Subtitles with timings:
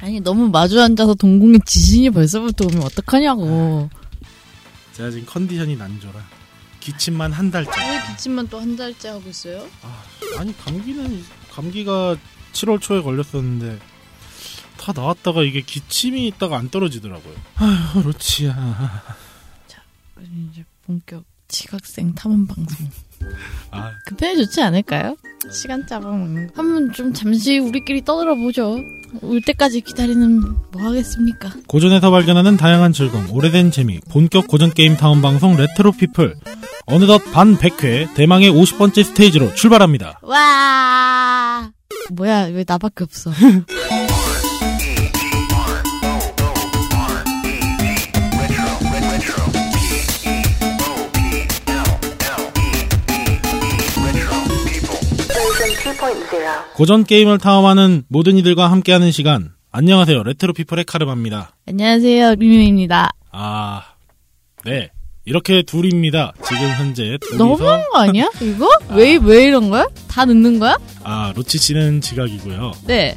[0.00, 3.90] 아니 너무 마주 앉아서 동공에 지진이 벌써부터 오면 어떡하냐고.
[4.94, 6.24] 제가 지금 컨디션이 난조라
[6.80, 7.70] 기침만 한 달째.
[7.70, 9.66] 왜 기침만 또 한 달째 하고 있어요?
[9.82, 10.02] 아,
[10.38, 11.22] 아니 감기는
[11.52, 12.16] 감기가
[12.52, 13.78] 7월 초에 걸렸었는데
[14.78, 17.34] 다 나왔다가 이게 기침이 있다가 안 떨어지더라고요.
[17.56, 19.02] 아휴 로치야.
[20.52, 22.86] 이제 본격 지각생 탐험 방송.
[23.70, 25.16] 아 그 편이 좋지 않을까요?
[25.52, 26.52] 시간 잡아먹는 거.
[26.56, 28.78] 한번 좀 잠시 우리끼리 떠들어 보죠.
[29.22, 30.40] 올 때까지 기다리는
[30.72, 31.50] 뭐 하겠습니까?
[31.66, 36.36] 고전에서 발견하는 다양한 즐거움, 오래된 재미, 본격 고전 게임 타운 방송 레트로 피플.
[36.86, 40.18] 어느덧 반 100회 대망의 50번째 스테이지로 출발합니다.
[40.22, 41.70] 와
[42.12, 43.30] 뭐야 왜 나밖에 없어?
[56.00, 56.72] Version 2.0.
[56.74, 59.52] 고전 게임을 탐험하는 모든 이들과 함께하는 시간.
[59.70, 60.22] 안녕하세요.
[60.22, 61.54] 레트로 피플의 카르마입니다.
[61.68, 63.10] 안녕하세요 미미입니다.
[63.30, 63.82] 아,
[64.64, 64.90] 네.
[65.24, 66.32] 이렇게 둘입니다.
[66.44, 68.28] 지금 현재 둘이서 너무한 거 아니야?
[68.40, 68.68] 이거?
[68.90, 69.86] 왜, 왜 이런 거야?
[70.08, 70.76] 다 늦는 거야?
[71.04, 72.72] 아, 로치 씨는 지각이고요.
[72.86, 73.16] 네.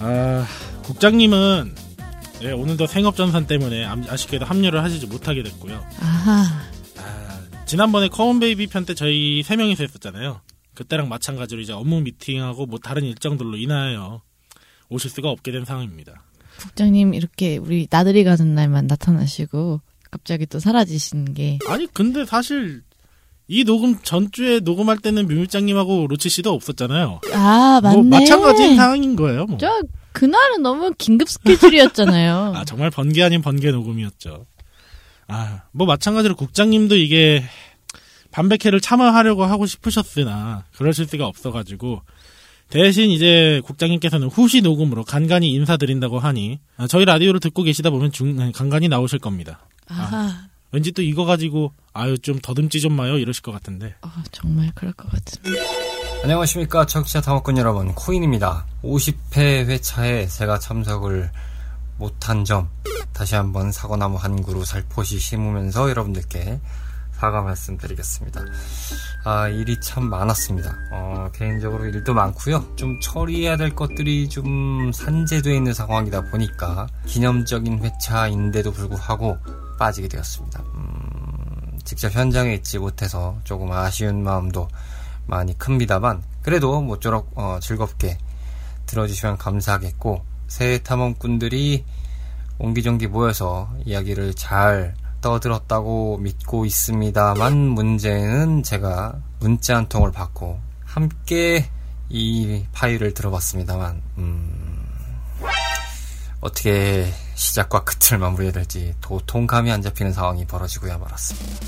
[0.00, 0.44] 아,
[0.82, 1.74] 국장님은
[2.42, 5.82] 네, 오늘도 생업전선 때문에 암- 아쉽게도 합류를 하시지 못하게 됐고요.
[6.02, 6.42] 아하.
[6.98, 10.40] 아, 지난번에 컴온 베이비 편 때 저희 세 명이서 했었잖아요.
[10.76, 14.22] 그때랑 마찬가지로 이제 업무 미팅하고 뭐 다른 일정들로 인하여
[14.88, 16.22] 오실 수가 없게 된 상황입니다.
[16.60, 22.82] 국장님 이렇게 우리 나들이 가는 날만 나타나시고 갑자기 또 사라지시는 게 아니 근데 사실
[23.48, 27.20] 이 녹음 전주에 녹음할 때는 뮤뮤장님하고 로치 씨도 없었잖아요.
[27.32, 27.96] 아, 맞네.
[27.96, 29.46] 뭐 마찬가지인 상황인 거예요.
[29.46, 29.58] 뭐.
[29.58, 29.68] 저
[30.12, 32.52] 그날은 너무 긴급 스케줄이었잖아요.
[32.56, 34.46] 아 정말 번개 아닌 번개 녹음이었죠.
[35.28, 37.42] 아 뭐 마찬가지로 국장님도 이게
[38.36, 42.02] 반백회를 참여하려고 하고 싶으셨으나 그러실 수가 없어가지고
[42.68, 48.52] 대신 이제 국장님께서는 후시 녹음으로 간간히 인사드린다고 하니 아, 저희 라디오를 듣고 계시다 보면 중,
[48.52, 49.60] 간간히 나오실 겁니다.
[49.88, 50.48] 아하.
[50.70, 54.92] 왠지 또 이거 가지고 아유 좀 더듬지 좀 마요 이러실 것 같은데 어, 정말 그럴
[54.92, 55.62] 것 같습니다.
[56.22, 61.30] 안녕하십니까 청취자 탐험꾼 여러분 코인입니다 50회 회차에 제가 참석을
[61.96, 62.68] 못한 점
[63.14, 66.58] 다시 한번 사과나무 한 그루 살포시 심으면서 여러분들께
[67.18, 68.42] 사과 말씀드리겠습니다.
[69.24, 70.76] 아 일이 참 많았습니다.
[70.92, 72.76] 어, 개인적으로 일도 많고요.
[72.76, 79.38] 좀 처리해야 될 것들이 좀 산재되어 있는 상황이다 보니까 기념적인 회차인데도 불구하고
[79.78, 80.62] 빠지게 되었습니다.
[80.74, 84.68] 음, 직접 현장에 있지 못해서 조금 아쉬운 마음도
[85.26, 88.18] 많이 큽니다만 그래도 모쪼록 어, 즐겁게
[88.84, 91.84] 들어주시면 감사하겠고 새 탐험꾼들이
[92.58, 101.68] 옹기종기 모여서 이야기를 잘 떠들었다고 믿고 있습니다만 문제는 제가 문자 한 통을 받고 함께
[102.08, 104.86] 이 파일을 들어봤습니다만 음,
[106.40, 111.66] 어떻게 시작과 끝을 마무리해야 될지 도통감이 안 잡히는 상황이 벌어지고야 말았습니다.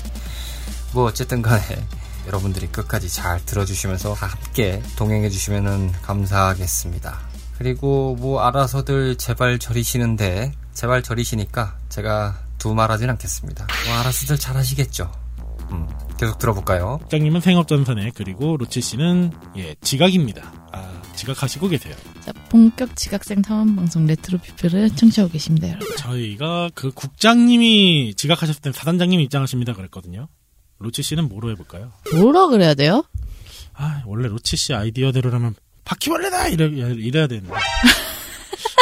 [0.93, 1.61] 뭐 어쨌든 간에
[2.27, 7.19] 여러분들이 끝까지 잘 들어주시면서 다 함께 동행해주시면 감사하겠습니다.
[7.57, 13.65] 그리고 뭐 알아서들 제발 저리시는데 제발 저리시니까 제가 두 말하진 않겠습니다.
[13.87, 15.11] 뭐 알아서들 잘하시겠죠.
[15.71, 15.87] 음,
[16.19, 16.97] 계속 들어볼까요?
[17.01, 20.53] 국장님은 생업전선에 그리고 로치 씨는 예 지각입니다.
[20.71, 21.95] 아 지각하시고 계세요.
[22.23, 25.87] 자, 본격 지각생 탐험 방송 레트로 피플을 청취하고 계십니다, 여러분.
[25.97, 30.27] 저희가 그 국장님이 지각하셨을 때 사단장님 입장하십니다 그랬거든요.
[30.79, 31.91] 로치 씨는 뭐로 해볼까요?
[32.13, 33.03] 뭐라 그래야 돼요?
[33.73, 35.55] 아 원래 로치 씨 아이디어대로라면
[35.85, 37.53] 바퀴벌레다 이래, 이래야 되는데.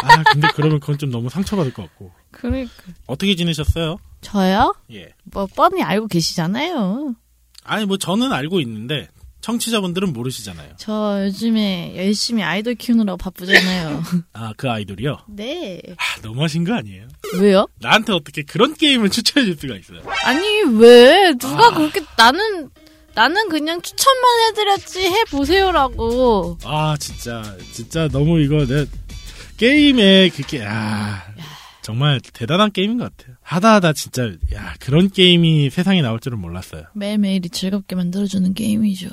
[0.03, 2.11] 아 근데 그러면 그건 좀 너무 상처받을 것 같고.
[2.31, 2.71] 그러니까.
[3.07, 3.97] 어떻게 지내셨어요?
[4.21, 4.75] 저요?
[4.91, 5.09] 예.
[5.25, 7.15] 뭐, 뻔히 알고 계시잖아요.
[7.63, 9.09] 아니 뭐 저는 알고 있는데
[9.41, 10.73] 청취자분들은 모르시잖아요.
[10.77, 14.03] 저 요즘에 열심히 아이돌 키우느라고 바쁘잖아요.
[14.33, 15.19] 아 그 아이돌이요?
[15.29, 15.79] 네.
[15.97, 17.07] 아 너무하신 거 아니에요?
[17.39, 17.67] 왜요?
[17.79, 20.01] 나한테 어떻게 그런 게임을 추천해 줄 수가 있어요?
[20.25, 21.33] 아니, 왜?
[21.39, 22.69] 누가 그렇게, 나는,
[23.13, 26.57] 나는 그냥 추천만 해드렸지, 해보세요라고.
[26.63, 28.85] 아 진짜 진짜 너무 이거 내
[29.57, 31.23] 게임에 그게 아
[31.81, 33.35] 정말 대단한 게임인 것 같아요.
[33.41, 36.83] 하다 하다 진짜 야 그런 게임이 세상에 나올 줄은 몰랐어요.
[36.93, 39.09] 매일매일이 즐겁게 만들어주는 게임이죠.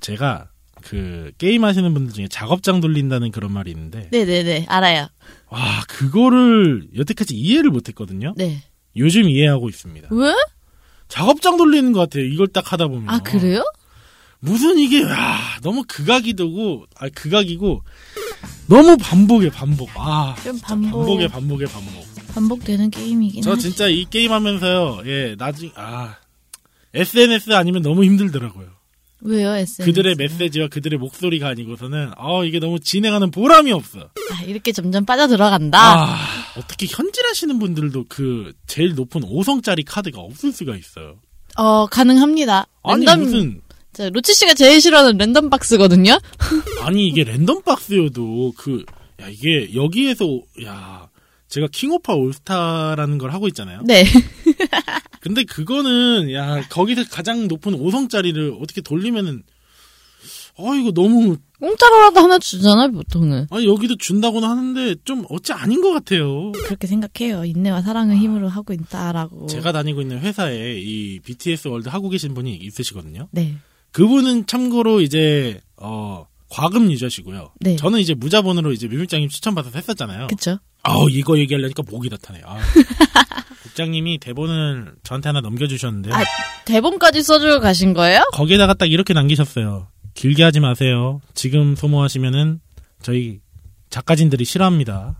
[0.00, 0.48] 제가
[0.82, 5.08] 그 게임 하시는 분들 중에 작업장 돌린다는 그런 말이 있는데 네네네, 알아요.
[5.48, 8.34] 와 그거를 여태까지 이해를 못했거든요.
[8.36, 8.62] 네.
[8.96, 10.08] 요즘 이해하고 있습니다.
[10.10, 10.32] 왜?
[11.08, 12.24] 작업장 돌리는 것 같아요.
[12.24, 13.62] 이걸 딱 하다 보면 아, 그래요?
[14.40, 17.82] 무슨 이게 야 너무 극악이고 아 극악이고
[18.72, 20.90] 너무 반복에 반복 아 좀 반복.
[21.00, 22.04] 반복에 반복에 반복
[22.34, 23.62] 반복되는 게임이긴 저 하지.
[23.62, 26.16] 진짜 이 게임 하면서요 예 나중 아
[26.94, 28.68] SNS 아니면 너무 힘들더라고요
[29.24, 29.84] 왜요, SNS?
[29.84, 34.00] 그들의 메시지와 그들의 목소리가 아니고서는 어 이게 너무 진행하는 보람이 없어.
[34.32, 35.78] 아, 이렇게 점점 빠져 들어간다.
[35.78, 36.16] 아,
[36.56, 41.18] 어떻게 현질하시는 분들도 그 제일 높은 5성짜리 카드가 없을 수가 있어요.
[41.56, 42.66] 어, 가능합니다.
[42.82, 43.60] 아니 랜덤, 무슨
[43.92, 46.18] 자, 로치 씨가 제일 싫어하는 랜덤 박스거든요?
[46.82, 48.84] 아니 이게 랜덤 박스여도 그
[49.22, 50.24] 야 이게 여기에서
[50.64, 51.08] 야
[51.48, 53.82] 제가 킹오파 올스타라는 걸 하고 있잖아요.
[53.84, 54.04] 네.
[55.20, 59.42] 근데 그거는 야 거기서 가장 높은 5성짜리를 어떻게 돌리면은
[60.56, 63.46] 어 이거 너무 공짜로라도 하나 주잖아요, 보통은.
[63.50, 66.52] 아니 여기도 준다고는 하는데 좀 어찌 아닌 것 같아요.
[66.52, 67.44] 그렇게 생각해요.
[67.44, 69.46] 인내와 사랑을 힘으로 하고 있다라고.
[69.46, 73.28] 제가 다니고 있는 회사에 이 BTS 월드 하고 계신 분이 있으시거든요.
[73.30, 73.56] 네.
[73.92, 77.52] 그분은 참고로 이제 어 과금 유저시고요.
[77.60, 77.76] 네.
[77.76, 80.26] 저는 이제 무자본으로 이제 뮤밀장님 추천받아서 했었잖아요.
[80.28, 80.58] 그쵸?
[80.82, 82.42] 아우 이거 얘기하려니까 목이 나타나요.
[82.46, 82.58] 아.
[83.62, 86.14] 국장님이 대본을 저한테 하나 넘겨주셨는데요.
[86.14, 86.22] 아,
[86.66, 88.22] 대본까지 써주고 가신 거예요?
[88.32, 89.88] 거기에다가 딱 이렇게 남기셨어요.
[90.14, 91.20] 길게 하지 마세요.
[91.32, 92.60] 지금 소모하시면은
[93.00, 93.40] 저희
[93.88, 95.16] 작가진들이 싫어합니다.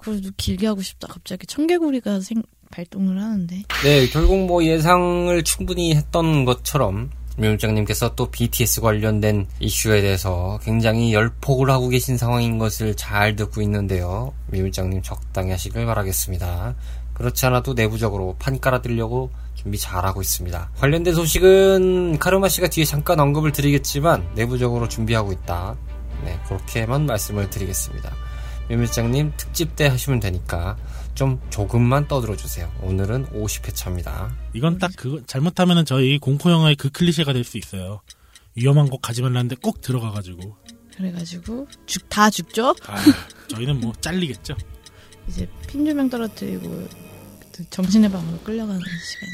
[0.00, 1.08] 그래도 길게 하고 싶다.
[1.08, 3.62] 갑자기 청개구리가 생, 발동을 하는데.
[3.84, 11.70] 네, 결국 뭐 예상을 충분히 했던 것처럼 묘물장님께서 또 BTS 관련된 이슈에 대해서 굉장히 열폭을
[11.70, 14.32] 하고 계신 상황인 것을 잘 듣고 있는데요.
[14.52, 16.74] 묘물장님 적당히 하시길 바라겠습니다.
[17.14, 20.70] 그렇지 않아도 내부적으로 판 깔아드리려고 준비 잘하고 있습니다.
[20.78, 25.76] 관련된 소식은 카르마 씨가 뒤에 잠깐 언급을 드리겠지만 내부적으로 준비하고 있다.
[26.24, 28.10] 네, 그렇게만 말씀을 드리겠습니다.
[28.70, 30.76] 묘물장님 특집 때 하시면 되니까
[31.20, 32.72] 좀 조금만 떠들어 주세요.
[32.80, 34.34] 오늘은 50회차입니다.
[34.54, 38.00] 이건 딱 그거 잘못하면은 저희 공포 영화의 그 클리셰가 될 수 있어요.
[38.56, 40.56] 위험한 곳 가지 말라는데 꼭 들어가 가지고
[40.96, 42.74] 그래가지고, 죽, 다 죽죠?
[42.86, 42.96] 아,
[43.48, 44.56] 저희는 뭐 잘리겠죠.
[45.28, 46.88] 이제 핀 조명 떨어뜨리고,
[47.52, 49.32] 그 정신의 방으로 끌려가는 시간이.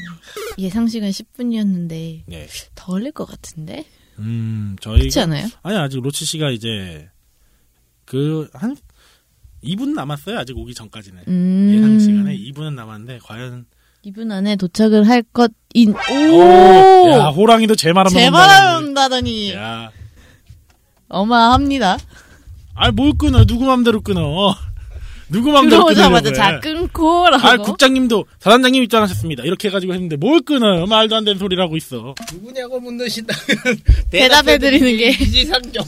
[0.59, 2.47] 예상 시간 10분이었는데, 네.
[2.75, 3.85] 더 걸릴 것 같은데?
[4.19, 5.47] 음 그렇지 저희가 않아요?
[5.63, 7.09] 아니 아직 로치 씨가 이제
[8.03, 8.75] 그 한
[9.63, 10.37] 2분 남았어요.
[10.39, 11.71] 아직 오기 전까지는 음.
[11.73, 13.65] 예상 시간에 2분은 남았는데 과연
[14.05, 17.09] 2분 안에 도착을 할 것인, 오, 오!
[17.11, 19.91] 야 호랑이도 제말제 한번 말을 한다더니, 야,
[21.09, 21.97] 어마합니다.
[22.75, 23.43] 아뭘 끊어?
[23.45, 24.55] 누구 맘대로 끊어?
[25.29, 26.59] 누구 맘대로 들어오자마자 자 해?
[26.59, 27.47] 끊고라고.
[27.47, 29.43] 아 국장님도 사단장님 입장하셨습니다.
[29.43, 30.85] 이렇게 해가지고 했는데 뭘 끊어요?
[30.85, 32.15] 말도 안 되는 소리를 하고 있어.
[32.33, 33.79] 누구냐고 묻는신다면
[34.09, 35.09] 대답해드리는 게.
[35.19, 35.83] 이지상정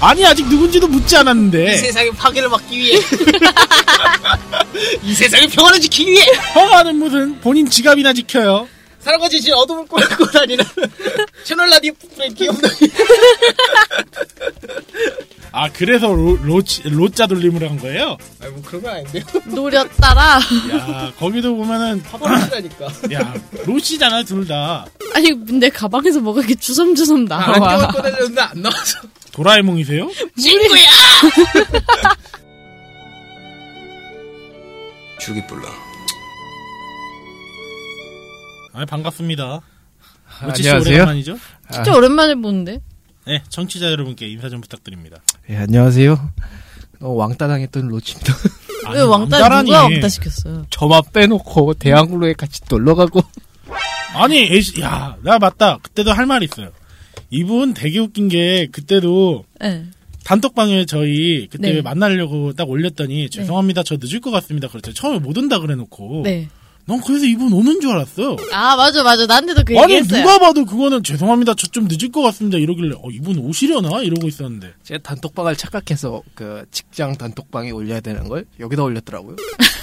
[0.00, 2.98] 아니 아직 누군지도 묻지 않았는데 이 세상의 파괴를 막기 위해
[5.04, 6.24] 이 세상의 평화를 지키기 위해
[6.54, 8.68] 허가는 무슨 본인 지갑이나 지켜요.
[9.06, 10.64] 사람과 지신 어둠을 꾸고 다니는
[11.44, 12.68] 채널 라디오 프렌 귀엽다
[15.52, 18.18] 아 그래서 로, 로치, 로자 돌림을 한 거예요?
[18.40, 20.40] 아니 뭐 그런 건 아닌데요 노렸다라.
[20.74, 27.58] 야 거기도 보면은 파벌치다니까 야 로시잖아 둘 다 아니, 근데 가방에서 뭐가 이렇게 주섬주섬 안경을
[27.60, 27.88] 나와.
[27.88, 28.98] 꺼내려는데 안 나와서
[29.32, 30.10] 도라에몽이세요?
[30.36, 30.80] 친구야
[35.20, 35.66] 죽이 불러.
[38.76, 39.62] 아 반갑습니다.
[40.54, 40.94] 씨 안녕하세요.
[40.96, 41.38] 오랜만이죠?
[41.72, 42.80] 진짜 오랜만에 보는데.
[43.26, 45.16] 네 청취자 여러분께 인사 좀 부탁드립니다.
[45.48, 46.12] 예, 안녕하세요.
[47.00, 48.34] 어, 왕따 당했던 로치입니다.
[48.92, 49.62] 왜 왕따.
[49.62, 50.66] 누가 왕따 시켰어요?
[50.68, 53.22] 저만 빼놓고 대학로에 같이 놀러 가고.
[54.14, 55.78] 아니 에이씨, 야, 나 맞다.
[55.78, 56.70] 그때도 할 말이 있어요.
[57.30, 59.86] 이분 되게 웃긴 게 그때도 네.
[60.24, 61.80] 단톡방에 저희 그때 네.
[61.80, 63.84] 만나려고 딱 올렸더니 죄송합니다.
[63.84, 64.68] 저 늦을 것 같습니다.
[64.68, 66.48] 그랬더니 처음에 못 온다 그래놓고 네.
[66.88, 68.36] 난 그래서 이분 오는 줄 알았어.
[68.52, 69.26] 아, 맞아, 맞아.
[69.26, 70.22] 나한테도 그 아니 얘기했어요.
[70.22, 71.54] 누가 봐도 그거는 죄송합니다.
[71.54, 72.58] 저 좀 늦을 것 같습니다.
[72.58, 78.46] 이러길래 어, 이분 오시려나 이러고 있었는데 제가 단톡방을 착각해서 그 직장 단톡방에 올려야 되는 걸
[78.60, 79.34] 여기다 올렸더라고요.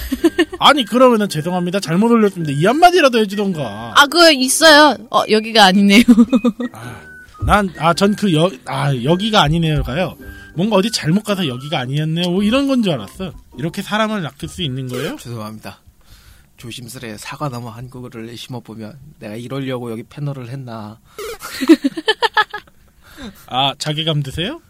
[0.58, 1.80] 아니 그러면은 죄송합니다.
[1.80, 2.52] 잘못 올렸습니다.
[2.52, 3.92] 이 한마디라도 해주던가.
[3.96, 4.96] 아, 그거 있어요.
[5.10, 6.02] 어, 여기가 아니네요.
[7.46, 10.16] 난아전 그 여 아 여기가 아니네요가요.
[10.56, 12.30] 뭔가 어디 잘못 가서 여기가 아니었네요.
[12.30, 13.32] 뭐 이런 건 줄 알았어.
[13.58, 15.16] 이렇게 사람을 낚을 수 있는 거예요?
[15.20, 15.78] 죄송합니다.
[16.64, 20.98] 조심스레 사과나무 한 그루를 심어보면 내가 이러려고 여기 패널을 했나.
[23.46, 24.62] 아 자괴감 드세요?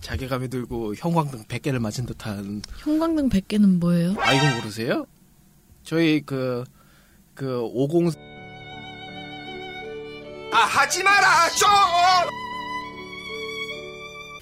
[0.00, 4.16] 자괴감이 들고 형광등 100개를 맞은 듯한 형광등 100개는 뭐예요?
[4.18, 5.06] 아 이거 모르세요?
[5.84, 6.64] 저희 그,
[7.34, 8.18] 그, 50,
[10.52, 11.68] 아 하지 마라 좀.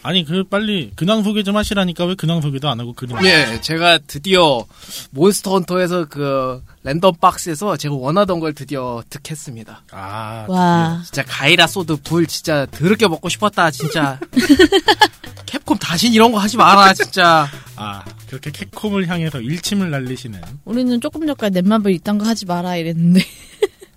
[0.03, 3.17] 아니 그 빨리 근황 소개 좀 하시라니까 왜 근황 소개도 안 하고 그림?
[3.25, 4.65] 예, 제가 드디어
[5.11, 9.83] 몬스터 헌터에서 그 랜덤 박스에서 제가 원하던 걸 드디어 득했습니다.
[9.91, 11.03] 아 와.
[11.05, 14.19] 진짜 가이라 소드 불 진짜 더럽게 먹고 싶었다, 진짜.
[15.47, 17.49] 캡콤 다신 이런 거 하지 마라, 진짜.
[17.77, 23.21] 아 그렇게 캡콤을 향해서 일침을 날리시는 우리는 조금 전까지 넷마블 이딴 거 하지 마라 이랬는데.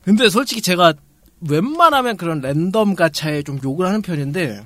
[0.03, 0.93] 근데 솔직히 제가
[1.41, 4.65] 웬만하면 그런 랜덤 가차에 좀 욕을 하는 편인데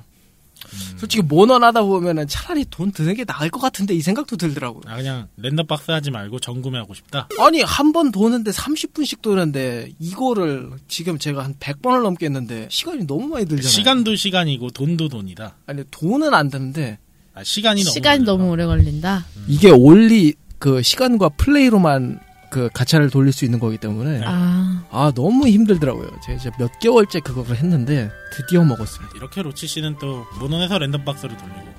[0.96, 4.82] 솔직히 모넌 하다 보면은 차라리 돈 드는 게 나을 것 같은데 이 생각도 들더라고요.
[4.86, 7.28] 아 그냥 랜덤 박스 하지 말고 전구매하고 싶다.
[7.38, 13.28] 아니 한 번 도는데 30분씩 도는데 이거를 지금 제가 한 100번을 넘게 했는데 시간이 너무
[13.28, 13.70] 많이 들잖아요.
[13.70, 15.56] 시간도 시간이고 돈도 돈이다.
[15.66, 16.98] 아니 돈은 안 드는데
[17.34, 18.36] 아, 시간이 너무 시간이 걸려요.
[18.38, 19.24] 너무 오래 걸린다.
[19.46, 22.18] 이게 올리 그 시간과 플레이로만
[22.50, 26.08] 그 가차를 돌릴 수 있는 거기 때문에 아, 아 너무 힘들더라고요.
[26.24, 29.14] 제가 이제 몇 개월째 그거를 했는데 드디어 먹었습니다.
[29.16, 31.74] 이렇게 로치 씨는 또 모논에서 랜덤 박스로 돌리고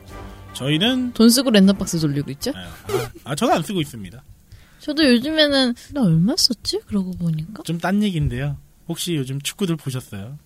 [0.54, 2.52] 저희는 돈 쓰고 랜덤박스 돌리고 있죠?
[2.56, 4.24] 아, 아 저는 안 쓰고 있습니다.
[4.80, 6.82] 저도 요즘에는 나 얼마 썼지?
[6.88, 8.58] 그러고 보니까 좀 딴 얘기인데요.
[8.88, 10.38] 혹시 요즘 축구들 보셨어요?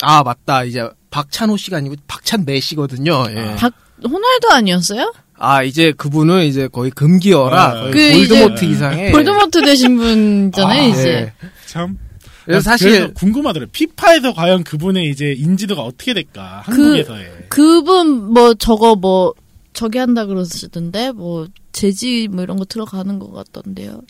[0.00, 3.24] 아 맞다 이제 박찬호 씨가 아니고 박찬매 씨거든요.
[3.30, 3.56] 예.
[3.56, 5.12] 박 호날두 아니었어요?
[5.38, 10.82] 아 이제 그분은 이제 거의 금기어라 아, 거의 그 볼드모트 이제 이상의 볼드모트 되신 분잖아요
[10.82, 11.08] 아, 이제.
[11.08, 11.32] 예.
[11.66, 11.98] 참.
[12.44, 13.70] 그래서 아, 사실 그래서 궁금하더라고요.
[13.72, 16.62] 피파에서 과연 그분의 이제 인지도가 어떻게 될까?
[16.64, 17.46] 한국에서의.
[17.50, 19.34] 그분 뭐 저거 뭐
[19.74, 24.02] 저기 한다 그러시던데 뭐 재지 뭐 이런 거 들어가는 것 같던데요.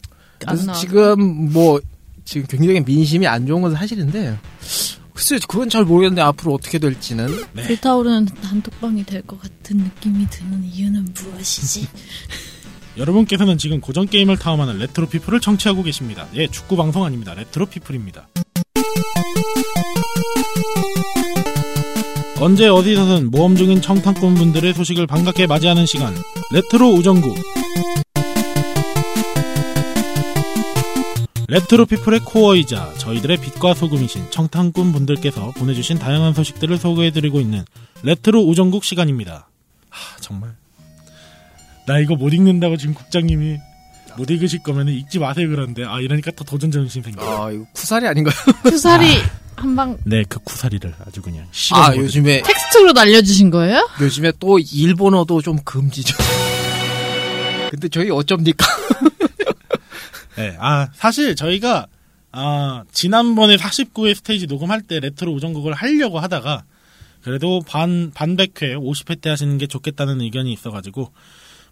[0.47, 0.73] 안 그래서.
[0.75, 1.81] 지금 뭐
[2.25, 4.39] 지금 굉장히 민심이 안 좋은 건 사실인데
[5.19, 11.13] 글쎄 그건 잘 모르겠는데 앞으로 어떻게 될지는 불타오르는 단톡방이 될 것 같은 느낌이 드는 이유는
[11.13, 11.89] 무엇이지?
[12.97, 16.29] 여러분께서는 지금 고전 게임을 탐험하는 레트로 피플을 청취하고 계십니다.
[16.37, 17.35] 예, 축구 방송 아닙니다.
[17.35, 18.29] 레트로 피플입니다.
[22.41, 26.15] 언제 어디서든 모험 중인 청탐꾼 분들의 소식을 반갑게 맞이하는 시간
[26.53, 27.37] 레트로 우정국
[31.51, 37.65] 레트로 피플의 코어이자 저희들의 빛과 소금이신 청탐꾼 분들께서 보내주신 다양한 소식들을 소개해드리고 있는
[38.03, 39.49] 레트로 우정국 시간입니다.
[39.89, 40.55] 하, 정말
[41.87, 43.57] 나 이거 못 읽는다고 지금 국장님이
[44.19, 47.23] 못 읽으실 거면 읽지 마세요 그러는데 아 이러니까 또 도전 정신 생겨.
[47.23, 48.35] 아 이거 쿠사리 아닌가요?
[48.63, 49.07] 쿠사리
[49.57, 53.89] 한방 네, 그 쿠사리를 아주 그냥 아 요즘에 텍스트로 날려주신 거예요?
[54.03, 56.15] 요즘에 또 일본어도 좀 금지죠.
[57.71, 58.67] 근데 저희 어쩝니까?
[60.39, 61.89] 네, 아 사실 저희가
[62.31, 66.63] 아 지난번에 49회 스테이지 녹음할 때 레트로 우정국을 하려고 하다가
[67.23, 71.13] 그래도 반 반백회 50회 때 하시는 게 좋겠다는 의견이 있어가지고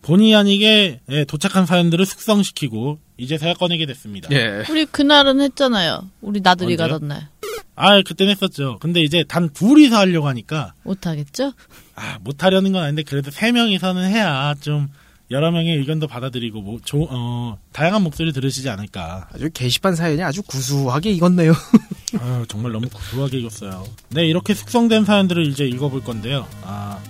[0.02, 4.28] 본의 아니게 예, 도착한 사연들을 숙성시키고 이제서야 꺼내게 됐습니다.
[4.32, 4.64] 예.
[4.68, 6.10] 우리 그날은 했잖아요.
[6.20, 6.88] 우리 나들이 언제요?
[6.88, 7.28] 가던 날.
[7.76, 8.78] 아 그때는 했었죠.
[8.80, 11.52] 근데 이제 단 둘이서 하려고 하니까 못하겠죠?
[11.94, 14.88] 아, 못하려는 건 아닌데 그래도 세 명이서는 해야 좀
[15.30, 19.28] 여러 명의 의견도 받아들이고 뭐 조, 어, 다양한 목소리 들으시지 않을까.
[19.32, 21.52] 아주 게시판 사연이 아주 구수하게 익었네요.
[22.20, 23.84] 아유, 정말 너무 구수하게 읽었어요.
[24.10, 26.46] 네, 이렇게 숙성된 사연들을 이제 읽어볼 건데요.
[26.62, 27.00] 아,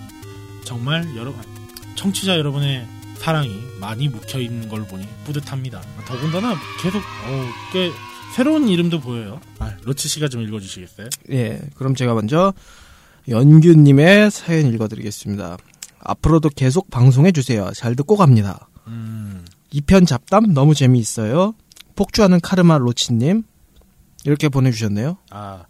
[0.63, 1.39] 정말 여러분,
[1.95, 5.81] 청취자 여러분의 사랑이 많이 묵혀 있는 걸 보니 뿌듯합니다.
[6.05, 7.91] 더군다나 계속 어, 꽤
[8.35, 9.39] 새로운 이름도 보여요.
[9.59, 11.09] 아, 로치 씨가 좀 읽어주시겠어요?
[11.31, 12.53] 예, 그럼 제가 먼저
[13.29, 15.57] 연규님의 사연 읽어드리겠습니다.
[15.99, 17.71] 앞으로도 계속 방송해 주세요.
[17.75, 18.69] 잘 듣고 갑니다.
[18.87, 21.53] 음, 2편 잡담 너무 재미있어요.
[21.95, 23.43] 폭주하는 카르마 로치님.
[24.25, 25.17] 이렇게 보내주셨네요.
[25.29, 25.65] 아,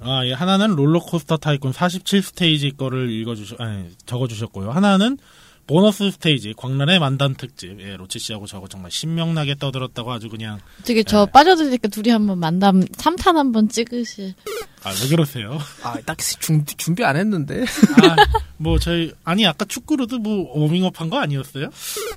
[0.00, 4.70] 아, 예, 하나는 롤러코스터 타이쿤 47 스테이지 거를 읽어주셨, 아니, 적어주셨고요.
[4.70, 5.18] 하나는
[5.66, 7.80] 보너스 스테이지, 광란의 만담 특집.
[7.80, 12.80] 예, 로치 씨하고 저거 정말 신명나게 떠들었다고 아주 그냥, 어떻게 저 빠져드니까 둘이 한번 만담
[12.80, 14.34] 3탄 한번 찍으실.
[14.82, 15.58] 아, 왜 그러세요?
[15.84, 17.62] 아, 딱히 준, 준비 안 했는데.
[17.62, 18.16] 아,
[18.56, 21.68] 뭐, 저희, 아니, 아까 축구로도 뭐, 워밍업 한 거 아니었어요?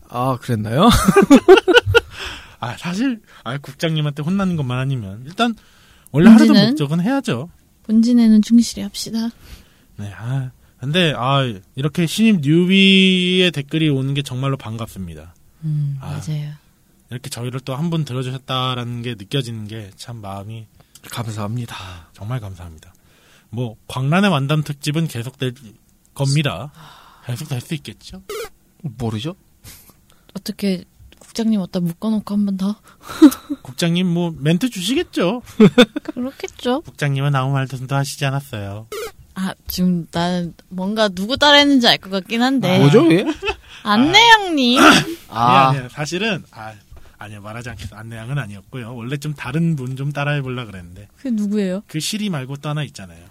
[0.10, 0.90] 아, 그랬나요?
[2.60, 5.54] 아, 사실, 아, 국장님한테 혼나는 것만 아니면, 일단,
[6.12, 6.70] 원래 하려던 문제는?
[6.72, 7.50] 목적은 해야죠.
[7.84, 9.30] 본진에는 충실히 합시다.
[9.98, 11.42] 네, 아, 근데, 아,
[11.76, 15.34] 이렇게 신입 뉴비의 댓글이 오는 게 정말로 반갑습니다.
[15.64, 16.22] 음, 아.
[16.28, 16.54] 맞아요.
[17.10, 20.68] 이렇게 저희를 또 한 분 들어주셨다라는 게 느껴지는 게 참 마음이
[21.12, 22.10] 감사합니다.
[22.14, 22.94] 정말 감사합니다.
[23.50, 25.54] 뭐 광란의 완담 특집은 계속될
[26.14, 26.72] 겁니다.
[27.26, 28.24] 계속될 수 있겠죠?
[28.82, 29.36] 모르죠?
[30.34, 30.84] 어떻게
[31.20, 32.76] 국장님 어디다 묶어놓고 한 번 더?
[33.64, 35.42] 국장님 뭐 멘트 주시겠죠?
[36.04, 36.82] 그렇겠죠.
[36.82, 38.88] 국장님은 아무 말도 하시지 않았어요.
[39.46, 42.80] 아, 지금 난 뭔가 누구 따라했는지 알 것 같긴 한데.
[42.80, 43.26] 뭐죠, 예?
[43.84, 44.82] 안내양님.
[45.30, 46.74] 아, 아니, 아니, 사실은 아
[47.18, 48.96] 아니요 말하지 않겠어 안내양은 아니었고요.
[48.96, 51.84] 원래 좀 다른 분 좀 따라해 보려 그랬는데 그게 누구예요?
[51.88, 53.24] 그 시리 말고 또 하나 있잖아요.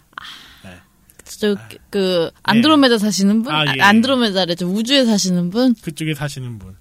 [1.26, 1.56] 저,
[1.88, 3.52] 그, 안드로메다 사시는 분?
[3.54, 3.80] 아, 아, 예.
[3.80, 4.54] 안드로메다래.
[4.56, 5.74] 저 우주에 사시는 분?
[5.80, 6.76] 그쪽에 사시는 분.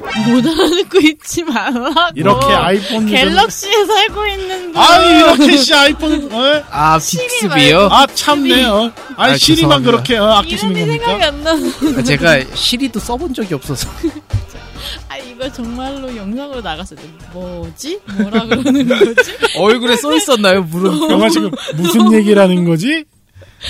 [0.00, 1.94] 못 알아듣고 있지 말라고.
[2.14, 4.82] 이렇게 아이폰 갤럭시에 살고 있는 분.
[4.82, 6.62] 아니 이렇게 씨 아이폰 어?
[6.70, 7.88] 아, 빅스비요?
[7.90, 8.92] 아 참네 요.
[9.16, 9.90] 아니 아, 시리만 죄송합니다.
[9.90, 11.28] 그렇게 어, 아끼시는 이름이 생각이 겁니까?
[11.28, 11.42] 안
[11.82, 12.02] 나서.
[12.02, 13.88] 제가 시리도 써본 적이 없어서.
[15.08, 17.02] 아, 이거 정말로 영상으로 나갔을 때
[17.32, 18.00] 뭐지?
[18.18, 19.32] 뭐라 그러는 거지?
[19.56, 21.10] 얼굴에 써 있었나요, 물음?
[21.10, 23.04] 영화 지금 무슨 얘기라는 거지?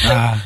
[0.09, 0.41] 아,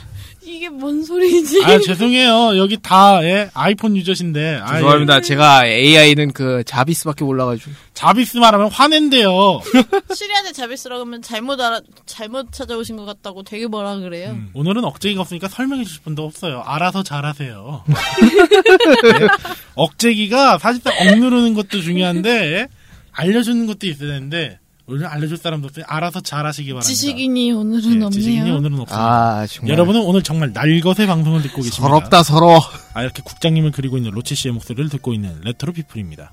[0.64, 1.62] 이게 뭔 소리지?
[1.62, 2.56] 아 죄송해요.
[2.56, 4.60] 여기 다 예, 아이폰 유저신데.
[4.62, 5.20] 아, 죄송합니다.
[5.20, 7.70] 제가 AI는 그 자비스밖에 몰라가지고.
[7.70, 9.60] 예, 자비스 말하면 화낸대요.
[10.14, 14.30] 시리아제 자비스라고 하면 잘못 알아 잘못 찾아오신 것 같다고 되게 뭐라 그래요.
[14.30, 16.62] 음, 오늘은 억제기가 없으니까 설명해 주실 분도 없어요.
[16.64, 17.84] 알아서 잘하세요.
[17.86, 19.26] 네.
[19.74, 22.68] 억제기가 사실상 억누르는 것도 중요한데 예?
[23.12, 25.84] 알려주는 것도 있어야 되는데 오늘 알려줄 사람도 없어요.
[25.88, 26.86] 알아서 잘하시기 바랍니다.
[26.86, 28.10] 지식인이 오늘은 예, 없네요.
[28.10, 29.40] 지식인이 오늘은 없습니다.
[29.40, 29.72] 아, 정말.
[29.72, 31.76] 여러분은 오늘 정말 날것의 방송을 듣고 계십니다.
[31.82, 32.60] 서럽다, 서러워.
[32.92, 36.32] 아, 이렇게 국장님을 그리고 있는 로치 씨의 목소리를 듣고 있는 레트로 피플입니다.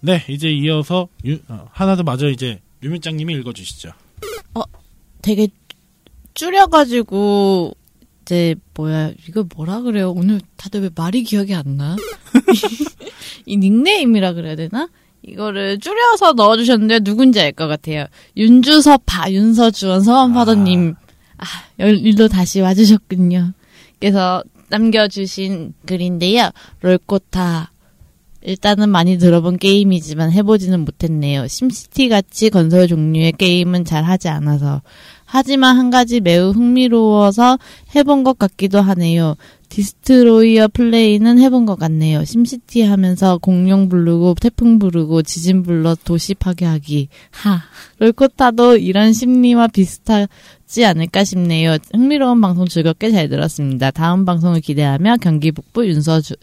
[0.00, 3.92] 네, 이제 이어서 유- 어, 하나 더 마저 이제 유민장님이 읽어주시죠.
[5.22, 5.48] 되게
[6.34, 7.74] 줄여가지고
[8.22, 10.12] 이제 뭐야 이거 뭐라 그래요?
[10.12, 11.96] 오늘 다들 왜 말이 기억이 안 나?
[13.46, 14.88] 이 닉네임이라 그래야 되나?
[15.30, 18.06] 이거를 줄여서 넣어주셨는데 누군지 알 것 같아요.
[18.36, 20.94] 윤주서파 윤서주원 서원파더님
[21.38, 21.44] 아
[21.78, 23.52] 일로 다시 와주셨군요.
[24.00, 26.50] 그래서 남겨주신 글인데요.
[26.80, 27.72] 롤코타
[28.42, 31.48] 일단은 많이 들어본 게임이지만 해보지는 못했네요.
[31.48, 34.82] 심시티 같이 건설 종류의 게임은 잘 하지 않아서.
[35.24, 37.58] 하지만 한 가지 매우 흥미로워서
[37.94, 39.36] 해본 것 같기도 하네요.
[39.68, 42.24] destroyer 플레이는 해본 것 같네요.
[42.24, 47.08] 심시티 하면서 공룡 부르고 태풍 부르고 지진 불러 도시 파괴하기.
[47.30, 47.62] 하.
[47.98, 51.76] 롤코타도 이런 심리와 비슷하지 않을까 싶네요.
[51.92, 53.90] 흥미로운 방송 즐겁게 잘 들었습니다.
[53.90, 56.34] 다음 방송을 기대하며 경기 북부 윤서 주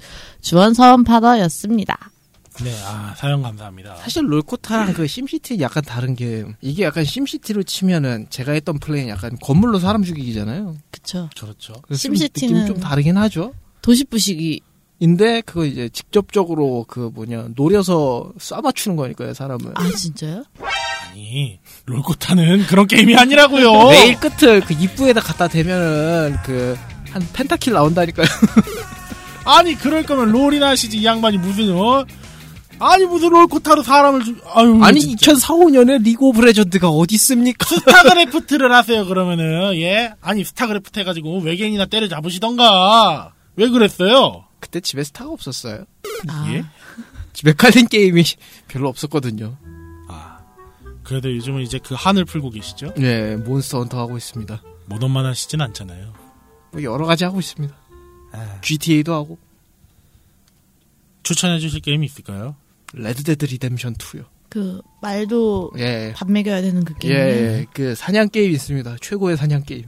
[0.41, 2.14] 주원 서원 파더였습니다.
[2.63, 3.95] 네, 아, 사연 감사합니다.
[3.97, 9.37] 사실 롤코타랑 그 심시티는 약간 다른 게 이게 약간 심시티로 치면은 제가 했던 플레이는 약간
[9.41, 10.77] 건물로 사람 죽이기잖아요.
[10.89, 11.29] 그쵸.
[11.37, 11.73] 그렇죠.
[11.73, 13.53] 좀 심시티는- 느낌이 좀 다르긴 하죠.
[13.81, 14.61] 도시 부시기.
[14.99, 19.73] 인데 그거 이제 직접적으로 그 뭐냐 노려서 쏴맞추는 거니까요 사람을.
[19.75, 20.45] 아, 진짜요?
[21.11, 23.89] 아니, 롤코타는 그런 게임이 아니라고요.
[23.91, 26.77] 레일 끝을 그 입구에다 갖다 대면은 그
[27.11, 28.27] 한 penta kill 나온다니까요.
[29.45, 32.03] 아니, 그럴 거면 롤이나 하시지, 이 양반이 무슨, 어?
[32.79, 34.79] 아니, 무슨 롤코타로 사람을 죽, 아유.
[34.83, 35.31] 아니 진짜.
[35.31, 37.65] 2004, 5년에 리그 오브 레전드가 어디 있습니까?
[37.65, 40.13] 스타크래프트를 하세요, 그러면은, 예?
[40.21, 43.33] 아니, 스타크래프트 해가지고 외계인이나 때려 잡으시던가.
[43.55, 44.45] 왜 그랬어요?
[44.59, 45.85] 그때 집에 스타가 없었어요.
[46.27, 46.65] 아, 예?
[47.33, 48.23] 집에 깔린 게임이
[48.67, 49.57] 별로 없었거든요.
[50.09, 50.39] 아,
[51.03, 52.93] 그래도 요즘은 이제 그 한을 풀고 계시죠?
[52.99, 54.61] 예, 몬스터 헌터 하고 있습니다.
[54.87, 56.13] 몬헌만 하시진 않잖아요.
[56.71, 57.73] 뭐 여러 가지 하고 있습니다.
[58.61, 59.37] GTA도 하고
[61.23, 62.55] 추천해 주실 게임이 있을까요?
[62.95, 64.25] 레드데드 리뎀션 2요.
[64.49, 66.13] 그, 말도 예.
[66.15, 67.13] 밥 먹여야 되는 그 예, 게임.
[67.15, 68.97] 예, 그 사냥 게임 있습니다.
[69.01, 69.85] 최고의 사냥 게임.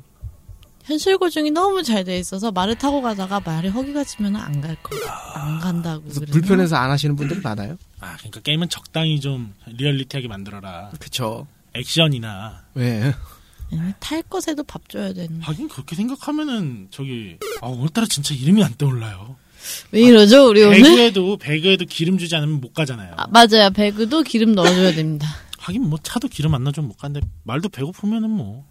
[0.83, 4.95] 현실 고증이 너무 잘 돼 있어서 말을 타고 가다가 말이 허기가 지면 안 갈 거.
[5.35, 6.01] 안 간다고.
[6.03, 6.21] 그래서?
[6.31, 7.77] 불편해서 안 하시는 분들이 많아요.
[7.99, 10.91] 아, 그러니까 게임은 적당히 좀 리얼리티하게 만들어라.
[10.99, 11.45] 그쵸.
[11.73, 13.13] 액션이나 예.
[13.73, 15.41] 아니, 탈 것에도 밥 줘야 되는.
[15.41, 19.35] 하긴 그렇게 생각하면은 저기 아 오늘따라 진짜 이름이 안 떠올라요.
[19.91, 20.81] 왜 이러죠, 우리 오늘?
[20.81, 23.13] 배그에도 배그에도 기름 주지 않으면 못 가잖아요.
[23.17, 23.69] 아, 맞아요.
[23.73, 25.27] 배그도 기름 넣어줘야 됩니다.
[25.59, 28.65] 하긴 뭐 차도 기름 안 넣어주면 못 가는데 말도 배고프면은 뭐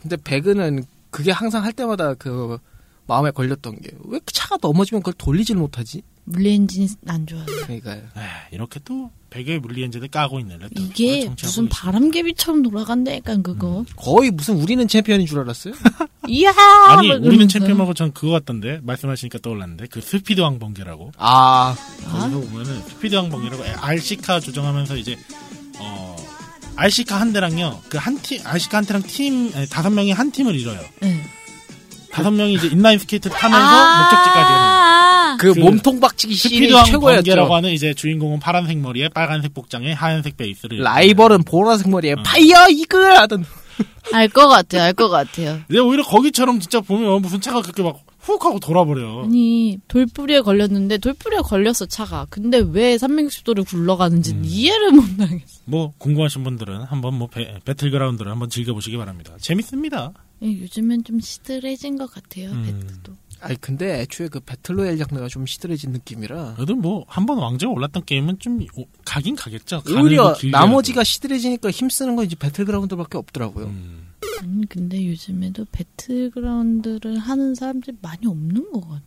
[0.00, 2.58] 근데 배그는 그게 항상 할 때마다 그
[3.06, 6.02] 마음에 걸렸던 게 왜 차가 넘어지면 그걸 돌리질 못하지?
[6.24, 7.44] 물리 엔진이 안 좋아요.
[7.46, 8.02] 그러니까요.
[8.16, 11.68] 에이, 이렇게 또 배그의 물리엔진을 까고 있는 레터 이게 무슨.
[11.68, 13.84] 바람개비처럼 돌아간다니까, 그거.
[13.96, 15.74] 거의 무슨 우리는 챔피언인 줄 알았어요?
[16.28, 16.50] 이야!
[16.88, 17.46] 아니 막 우리는.
[17.48, 21.74] 챔피언하고 전 그거 같던데 말씀하시니까 떠올랐는데 그 스피드 왕번개라고 아,
[22.10, 25.18] 거기서 보면은 스피드 왕번개라고 RC카 조정하면서 이제
[25.78, 26.16] 어
[26.76, 30.80] RC카 한 대랑요 그 한팀 RC카 한 대랑 팀 아니, 다섯 명이 한 팀을 이뤄요.
[31.00, 31.22] 네.
[32.10, 37.52] 다섯 명이 이제 인라인 스케이트 타면서 목적지까지 가는 아~ 그, 그 몸통 박치기 씬이 최고였죠.
[37.54, 42.22] 하는 이제 주인공은 파란색 머리에 빨간색 복장에 하얀색 베이스를 라이벌은 보라색 머리에 어.
[42.24, 43.44] 파이어 이글 하던.
[44.12, 45.60] 알 것 같아요, 알 것 같아요.
[45.68, 49.24] 근데 오히려 거기처럼 진짜 보면 무슨 차가 그렇게 막 훅 하고 돌아버려.
[49.24, 52.26] 아니, 돌뿌리에 걸렸는데, 돌뿌리에 걸렸어, 차가.
[52.28, 54.42] 근데 왜 360도를 굴러가는지 음.
[54.44, 55.62] 이해를 못 하겠어.
[55.64, 59.34] 뭐 궁금하신 분들은 한번 뭐 배, 배틀그라운드를 한번 즐겨보시기 바랍니다.
[59.40, 60.12] 재밌습니다.
[60.42, 62.64] 예, 요즘엔 좀 시들해진 것 같아요, 음.
[62.64, 63.12] 배트도.
[63.40, 68.04] 아니 근데 애초에 그 배틀로얄 장르가 좀 시들해진 느낌이라 그래도 뭐 한 번 왕좌가 올랐던
[68.04, 69.82] 게임은 좀 오- 가긴 가겠죠.
[69.88, 70.34] 오히려.
[70.50, 73.66] 나머지가 시들해지니까 힘쓰는 건 이제 배틀그라운드밖에 없더라고요.
[73.66, 74.08] 음.
[74.40, 79.02] 아니, 근데 요즘에도 배틀그라운드를 하는 사람들이 많이 없는 것 같아.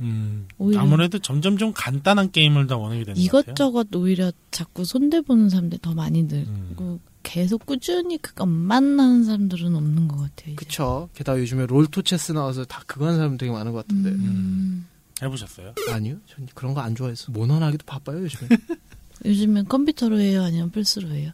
[0.00, 0.46] 음.
[0.76, 3.52] 아무래도 점점 좀 간단한 게임을 다 원하게 되는 것 같아요.
[3.52, 6.48] 이것저것 오히려 자꾸 손대보는 사람들이 더 많이 늘고,
[6.84, 7.00] 음.
[7.22, 10.52] 계속 꾸준히 그것만 하는 사람들은 없는 것 같아요.
[10.52, 10.54] 이제.
[10.54, 11.08] 그쵸.
[11.14, 14.10] 게다가 요즘에 롤토 체스 나와서 다 그거 하는 사람 되게 많은 것 같은데.
[14.10, 14.86] 음.
[15.22, 15.74] 해보셨어요?
[15.92, 16.16] 아니요.
[16.26, 17.30] 전 그런 거 안 좋아해서.
[17.32, 18.48] 모넌하기도 바빠요, 요즘에.
[19.26, 20.42] 요즘엔 컴퓨터로 해요?
[20.44, 21.32] 아니면 플스로 해요?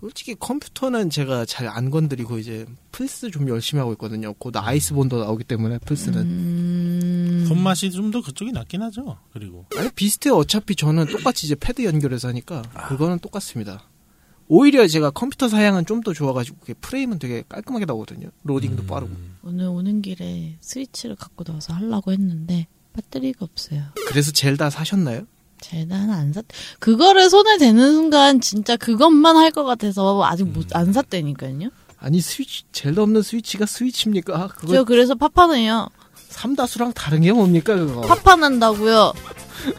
[0.00, 4.34] 솔직히 컴퓨터는 제가 잘 안 건드리고 이제 플스 좀 열심히 하고 있거든요.
[4.34, 9.16] 곧 아이스본도 나오기 때문에 플스는 음, 손맛이 좀 더 그쪽이 낫긴 하죠.
[9.32, 10.34] 그리고 아니 비슷해요.
[10.34, 13.84] 어차피 저는 똑같이 이제 패드 연결해서 하니까 그거는 똑같습니다.
[14.54, 18.28] 오히려 제가 컴퓨터 사양은 좀 더 좋아가지고 그게 프레임은 되게 깔끔하게 나오거든요.
[18.42, 19.10] 로딩도 빠르고.
[19.44, 23.82] 오늘 오는 길에 스위치를 갖고 나와서 하려고 했는데 배터리가 없어요.
[24.08, 25.22] 그래서 젤다 사셨나요?
[25.60, 26.44] 젤다는 안 샀.
[26.80, 31.70] 그거를 손에 대는 순간 진짜 그것만 할 것 같아서 아직 못안 샀다니까요.
[31.98, 34.48] 아니 스위치 젤다 없는 스위치가 스위치입니까?
[34.48, 35.88] 그거 저 그래서 파판해요.
[36.30, 38.00] 삼다수랑 다른 게 뭡니까 그거?
[38.00, 39.12] 파판한다고요.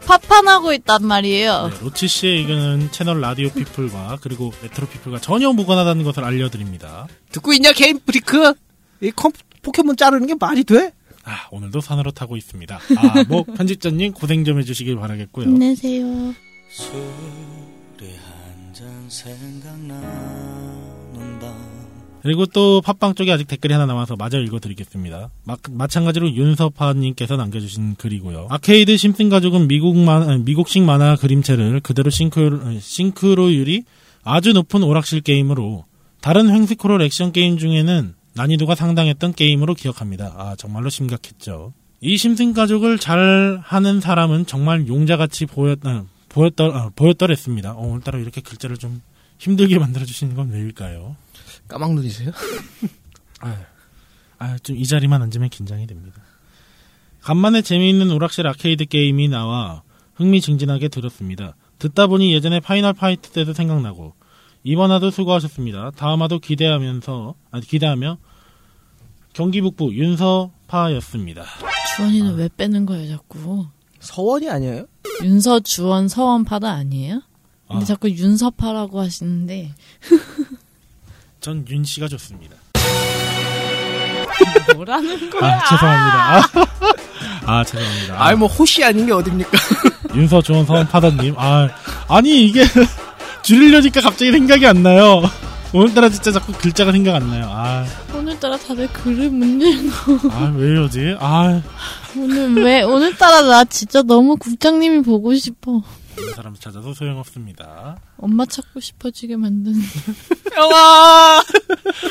[0.06, 1.70] 파판하고 있단 말이에요.
[1.72, 7.08] 네, 로치 씨의 의견은 채널 라디오 피플과 그리고 레트로 피플과 전혀 무관하다는 것을 알려드립니다.
[7.32, 8.54] 듣고 있냐 게임 프리크?
[9.02, 10.92] 이 컴, 포켓몬 자르는 게 말이 돼?
[11.26, 12.80] 아, 오늘도 산으로 타고 있습니다.
[12.98, 15.46] 아, 뭐 편집자님 고생 좀 해주시길 바라겠고요.
[15.46, 16.34] 힘내세요.
[22.24, 25.30] 그리고 또 팟빵 쪽에 아직 댓글이 하나 남아서 마저 읽어드리겠습니다.
[25.44, 28.48] 마, 마찬가지로 윤서파님께서 남겨주신 글이고요.
[28.50, 33.84] 아케이드 심슨 가족은 미국 만, 아니, 미국식 만화 그림체를 그대로 싱크, 싱크로율이
[34.24, 35.84] 아주 높은 오락실 게임으로
[36.22, 40.34] 다른 횡스크롤 액션 게임 중에는 난이도가 상당했던 게임으로 기억합니다.
[40.38, 41.74] 아 정말로 심각했죠.
[42.00, 47.74] 이 심슨 가족을 잘 하는 사람은 정말 용자같이 보였, 아, 보였더, 아, 보였더랬습니다.
[47.74, 49.02] 어, 오늘따라 이렇게 글자를 좀
[49.40, 51.18] 힘들게 만들어주시는 건 왜일까요?
[51.74, 52.32] 까막눈이세요?
[54.40, 56.22] 아, 좀 이 자리만 앉으면 긴장이 됩니다.
[57.22, 59.82] 간만에 재미있는 오락실 아케이드 게임이 나와
[60.16, 61.56] 흥미진진하게 들었습니다.
[61.80, 64.14] 듣다 보니 예전에 파이널 파이트 때도 생각나고
[64.64, 65.92] 이번 화도 수고하셨습니다.
[65.96, 68.18] 다음 화도 기대하면서 아 기대하며
[69.34, 71.44] 경기 북부 윤서파였습니다.
[71.96, 73.68] 주원이는 왜 빼는 거예요, 자꾸?
[74.00, 74.86] 서원이 아니에요?
[75.24, 77.22] 윤서, 주원, 서원파도 아니에요?
[77.68, 77.86] 근데 아.
[77.86, 79.74] 자꾸 윤서파라고 하시는데
[81.44, 82.56] 전 윤 씨가 좋습니다.
[84.76, 85.56] 뭐라는 거야?
[85.56, 86.38] 아 죄송합니다.
[87.46, 88.16] 아, 아, 죄송합니다.
[88.26, 89.52] 아, 뭐 호시 아닌 게 어딥니까?
[90.16, 91.36] 윤서 좋은 서원 파다님.
[91.38, 91.68] 아
[92.08, 92.64] 아니 이게
[93.44, 95.22] 줄이려니까 갑자기 생각이 안 나요.
[95.74, 97.48] 오늘따라 진짜 자꾸 글자가 생각 안 나요.
[97.50, 100.30] 아, 오늘따라 다들 글을 못 읽어.
[100.32, 101.18] 아, 왜 이러지?
[101.20, 101.62] 아,
[102.16, 105.82] 오늘 왜 오늘따라 나 진짜 너무 국장님이 보고 싶어.
[106.16, 107.98] 다른 사람 찾아서 소용없습니다.
[108.18, 109.80] 엄마 찾고 싶어지게 만드는.
[110.56, 111.42] 영아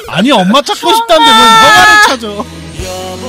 [0.09, 2.29] 아니, 엄마 찾고 싶다는데 왜 영화를 찾아?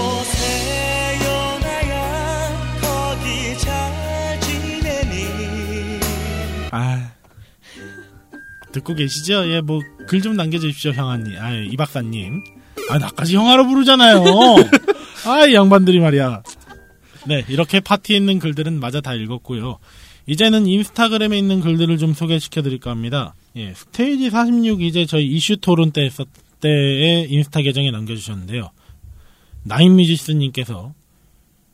[0.03, 5.99] 여보세요 나야 거기 잘 지내니
[6.71, 7.11] 아,
[8.71, 9.47] 듣고 계시죠?
[9.51, 11.37] 예, 뭐, 글 좀 남겨주십시오, 형아님.
[11.39, 12.43] 아, 이 박사님.
[12.89, 14.23] 아, 나까지 형아로 부르잖아요.
[15.27, 16.41] 아, 이 양반들이 말이야.
[17.25, 19.77] 네, 이렇게 파티에 있는 글들은 마저 다 읽었고요.
[20.25, 23.35] 이제는 인스타그램에 있는 글들을 좀 소개시켜 드릴까 합니다.
[23.55, 26.25] 예, 스테이지 46 이제 저희 이슈 토론 때 했을
[26.61, 28.69] 때의 인스타 계정에 남겨주셨는데요.
[29.63, 30.93] 나인뮤지스님께서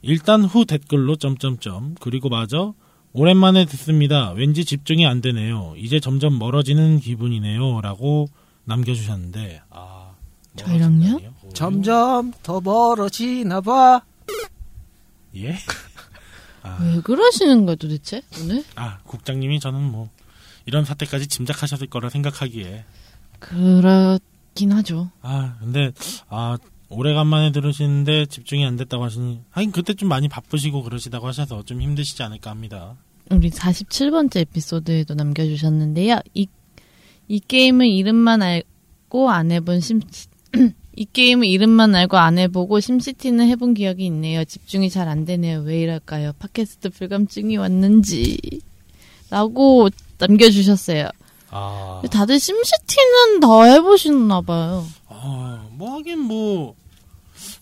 [0.01, 2.73] 일단 후 댓글로 점점점 그리고 마저
[3.13, 4.31] 오랜만에 듣습니다.
[4.31, 5.73] 왠지 집중이 안 되네요.
[5.77, 7.81] 이제 점점 멀어지는 기분이네요.
[7.81, 8.27] 라고
[8.65, 10.11] 남겨주셨는데, 아.
[10.55, 11.19] 저희랑요?
[11.53, 14.01] 점점 더 멀어지나 봐.
[15.35, 15.55] 예?
[16.81, 18.63] 왜 그러시는 거야 도대체 오늘?
[18.75, 20.09] 아, 국장님이 저는 뭐,
[20.65, 22.85] 이런 사태까지 짐작하셨을 거라 생각하기에.
[23.39, 25.11] 그렇긴 하죠.
[25.21, 25.91] 아, 근데,
[26.27, 26.57] 아,
[26.89, 32.23] 오래간만에 들으시는데 집중이 안 됐다고 하시니, 하긴 그때 좀 많이 바쁘시고 그러시다고 하셔서 좀 힘드시지
[32.23, 32.95] 않을까 합니다.
[33.31, 36.19] 우리 47번째 에피소드에도 남겨주셨는데요.
[36.33, 36.47] 이,
[37.27, 40.01] 이 게임은 이름만 알고 안 해본 심,
[40.99, 44.43] 이 게임은 이름만 알고 안 해보고 심시티는 해본 기억이 있네요.
[44.43, 45.61] 집중이 잘 안 되네요.
[45.61, 46.33] 왜 이럴까요?
[46.39, 48.37] 팟캐스트 불감증이 왔는지.
[49.29, 51.07] 라고 남겨주셨어요.
[51.51, 54.85] 아, 다들 심시티는 다 해보시나 봐요.
[55.07, 56.75] 아, 뭐 하긴 뭐,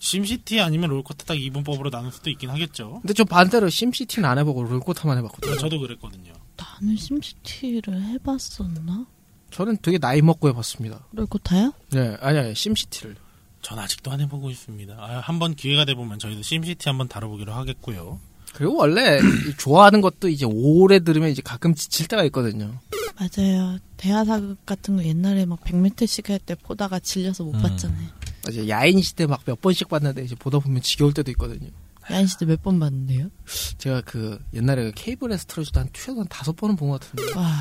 [0.00, 2.98] 심시티 아니면 롤코타 딱 이분법으로 나눌 수도 있긴 하겠죠.
[3.02, 5.56] 근데 저 반대로 심시티는 안 해보고 롤코타만 해봤거든요.
[5.58, 6.32] 저도 그랬거든요.
[6.56, 9.06] 나는 심시티를 해봤었나?
[9.52, 11.06] 저는 되게 나이 먹고 해봤습니다.
[11.12, 11.72] 롤코타요?
[11.92, 13.14] 네, 아니 아니 심시티를.
[13.62, 14.94] 전 아직도 안 해보고 있습니다.
[14.98, 18.20] 아, 한번 기회가 돼보면 저희도 심시티 한번 다뤄보기로 하겠고요.
[18.54, 19.18] 그리고 원래
[19.48, 22.78] 이 좋아하는 것도 이제 오래 들으면 이제 가끔 지칠 때가 있거든요.
[23.18, 23.78] 맞아요.
[23.96, 27.62] 대하사극 같은 거 옛날에 막 100m씩 할 때 보다가 질려서 못 음.
[27.62, 28.08] 봤잖아요.
[28.46, 28.68] 맞아요.
[28.68, 31.68] 야인 시대 막 몇 번씩 봤는데 이제 보다 보면 지겨울 때도 있거든요.
[32.10, 33.28] 야인 시대 몇 번 봤는데요?
[33.76, 37.34] 제가 그 옛날에 그 케이블에서 틀어주다 한 최소 한 다섯 번은 본 것 같은데.
[37.38, 37.52] 와,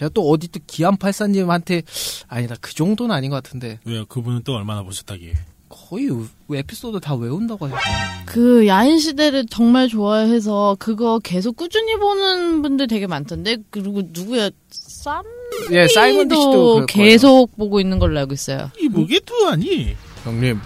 [0.00, 1.82] 제가 또 어디 또 기안팔사님한테
[2.26, 4.06] 아니다 그 정도는 아닌 것 같은데 왜요?
[4.06, 5.34] 그분은 또 얼마나 보셨다기에.
[5.68, 7.76] 거의 우- 에피소드 다 외운다고 하죠.
[8.24, 15.22] 그 야인 시대를 정말 좋아해서 그거 계속 꾸준히 보는 분들 되게 많던데 그리고 누구야 쌈
[15.70, 16.86] 예, 사이먼 디시도 도 그럴 거예요.
[16.86, 18.70] 계속 보고 있는 걸로 알고 있어요.
[18.80, 19.94] 이 뭐게 투하니?
[20.24, 20.60] 형님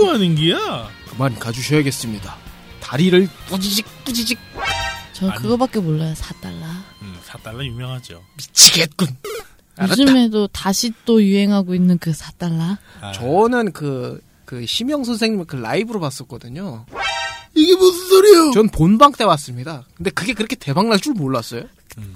[0.00, 0.88] 뭐 하는 기야?
[1.08, 2.36] 그만 가주셔야겠습니다.
[2.80, 4.36] 다리를 뿌지직 뿌지직
[5.12, 5.40] 저 아니.
[5.40, 6.12] 그거밖에 몰라요.
[6.14, 6.89] 4달러.
[7.34, 8.22] 음, 4달러 유명하죠.
[8.36, 9.08] 미치겠군.
[9.76, 9.92] 알았다.
[10.02, 12.76] 요즘에도 다시 또 유행하고 있는 그 4달러.
[13.00, 16.84] 아, 저는 그, 그, 심영 선생님 그 라이브로 봤었거든요.
[17.54, 18.50] 이게 무슨 소리요?
[18.52, 19.84] 전 본방 때 왔습니다.
[19.96, 21.64] 근데 그게 그렇게 대박 날 줄 몰랐어요.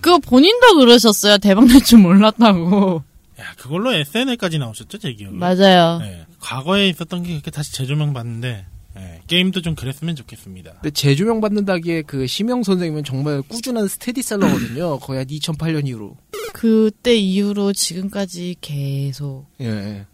[0.01, 1.39] 그거 본인도 그러셨어요.
[1.39, 3.03] 대박 날 줄 몰랐다고.
[3.41, 5.35] 야, 그걸로 SNL까지 나오셨죠, 제 기억에.
[5.37, 5.99] 맞아요.
[5.99, 10.73] 네, 과거에 있었던 게 이렇게 다시 재조명 받는데 예, 게임도 좀 그랬으면 좋겠습니다.
[10.75, 14.99] 근데 재조명 받는다기에 그 심영 선생님은 정말 꾸준한 스테디셀러거든요.
[15.01, 16.17] 거의 한 2008년 이후로.
[16.53, 19.47] 그때 이후로 지금까지 계속.
[19.61, 20.07] 예.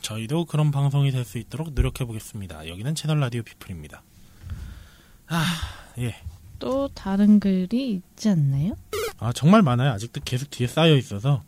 [0.00, 2.68] 저희도 그런 방송이 될 수 있도록 노력해 보겠습니다.
[2.68, 4.02] 여기는 채널 라디오 피플입니다.
[5.28, 5.44] 아,
[5.98, 6.14] 예.
[6.58, 8.76] 또 다른 글이 있지 않나요?
[9.18, 9.90] 아, 정말 많아요.
[9.92, 11.42] 아직도 계속 뒤에 쌓여 있어서.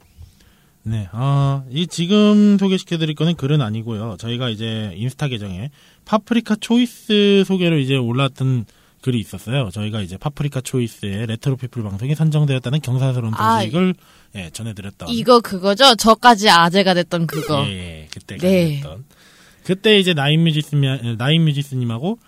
[0.89, 4.17] 네, 아, 이 지금 소개시켜드릴 거는 글은 아니고요.
[4.19, 5.71] 저희가 이제 인스타 계정에
[6.07, 8.65] 파프리카 초이스 소개로 이제 올랐던
[9.03, 9.69] 글이 있었어요.
[9.71, 13.95] 저희가 이제 파프리카 초이스의 레트로 피플 방송이 선정되었다는 경사스러운 아, 소식을
[14.37, 15.11] 예, 전해드렸던.
[15.11, 15.95] 이거 그거죠?
[15.95, 17.65] 저까지 아재가 됐던 그거.
[17.67, 18.81] 예, 예, 그때 네.
[18.81, 19.05] 가졌던.
[19.65, 20.75] 그때 이제 나인 뮤지스
[21.19, 22.19] 나인 뮤지스님하고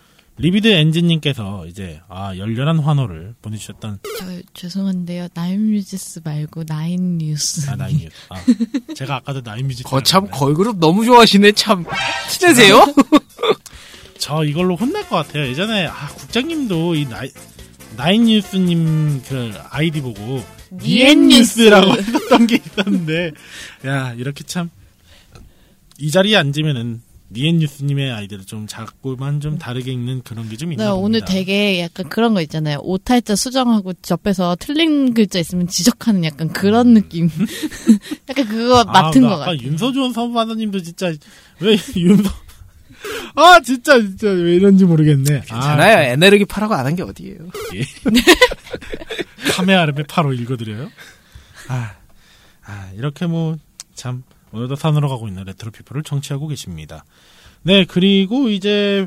[0.40, 5.28] 리비드 엔진님께서 이제 아 열렬한 환호를 보내주셨던 저 죄송한데요.
[5.34, 7.68] 나인뮤지스 말고 나인뉴스.
[7.70, 8.12] 아 나인 뮤지스.
[8.30, 8.36] 아,
[8.94, 9.84] 제가 아까도 나인 뮤지스.
[9.84, 11.84] 거참 걸그룹 너무 좋아하시네 참.
[12.30, 12.80] 친해세요?
[14.18, 15.46] 저 이걸로 혼날 것 같아요.
[15.46, 17.30] 예전에 아 국장님도 이 나이
[17.96, 23.32] 나인 뉴스님 그 아이디 보고 니엔뉴스라고 했었던 게 있었는데
[23.86, 24.70] 야 이렇게 참
[26.02, 30.90] 이 자리에 앉으면은 니엔뉴스님의 아이디를 좀 작고만 좀 다르게 읽는 그런 게 좀 있나 나
[30.90, 31.04] 봅니다.
[31.06, 32.78] 오늘 되게 약간 그런 거 있잖아요.
[32.82, 37.30] 오탈자 수정하고 옆에서 틀린 글자 있으면 지적하는 약간 그런 느낌.
[38.28, 39.62] 약간 그거 맡은 아, 것 아까 같아.
[39.62, 41.12] 윤서주원 선반님도 진짜
[41.60, 42.30] 왜 윤서
[43.36, 45.42] 아 진짜 진짜 왜 이런지 모르겠네.
[45.46, 46.10] 괜찮아요.
[46.12, 47.48] 에너르기 파라고 안 한 게 어디예요.
[47.48, 50.90] 아, 카메아르베 파로 읽어드려요.
[51.68, 51.92] 아,
[52.64, 53.56] 아 이렇게 뭐
[53.94, 57.04] 참 오늘도 산으로 가고 있는 레트로 피플을 청취하고 계십니다.
[57.62, 59.06] 네 그리고 이제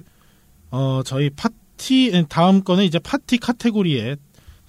[0.71, 4.15] 어 저희 팟티 다음 거는 이제 팟티 카테고리에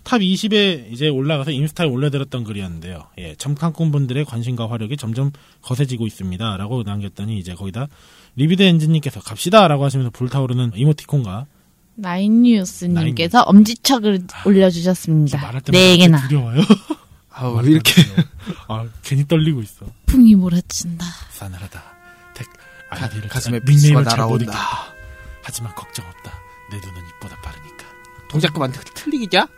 [0.05, 3.05] 탑 20에 이제 올라가서 인스타에 올려드렸던 글이었는데요.
[3.19, 5.31] 예, 점칸꾼 분들의 관심과 화력이 점점
[5.63, 6.57] 거세지고 있습니다.
[6.59, 7.89] 라고 남겼더니 이제 거기다
[8.37, 9.67] 리비드 엔진님께서 갑시다!
[9.67, 11.47] 라고 하시면서 불타오르는 이모티콘과
[11.97, 15.39] 나인뉴스님께서 엄지척을 올려주셨습니다.
[15.41, 16.29] 말할 때마다 네 개나.
[16.29, 16.61] 두려워요.
[17.37, 18.03] 아우, 말할 이렇게.
[18.69, 19.87] 아, 괜히 떨리고 있어.
[20.07, 21.05] 풍이 몰아친다.
[21.31, 21.83] 싸늘하다.
[22.35, 22.47] 택,
[22.91, 24.05] 가, 아이디를 가슴에 닉네임을.
[24.05, 24.95] 날아온다.
[25.43, 26.33] 하지만 걱정 없다.
[26.71, 27.85] 내 눈은 입보다 빠르니까.
[28.29, 29.49] 동작 그만 틀리기자?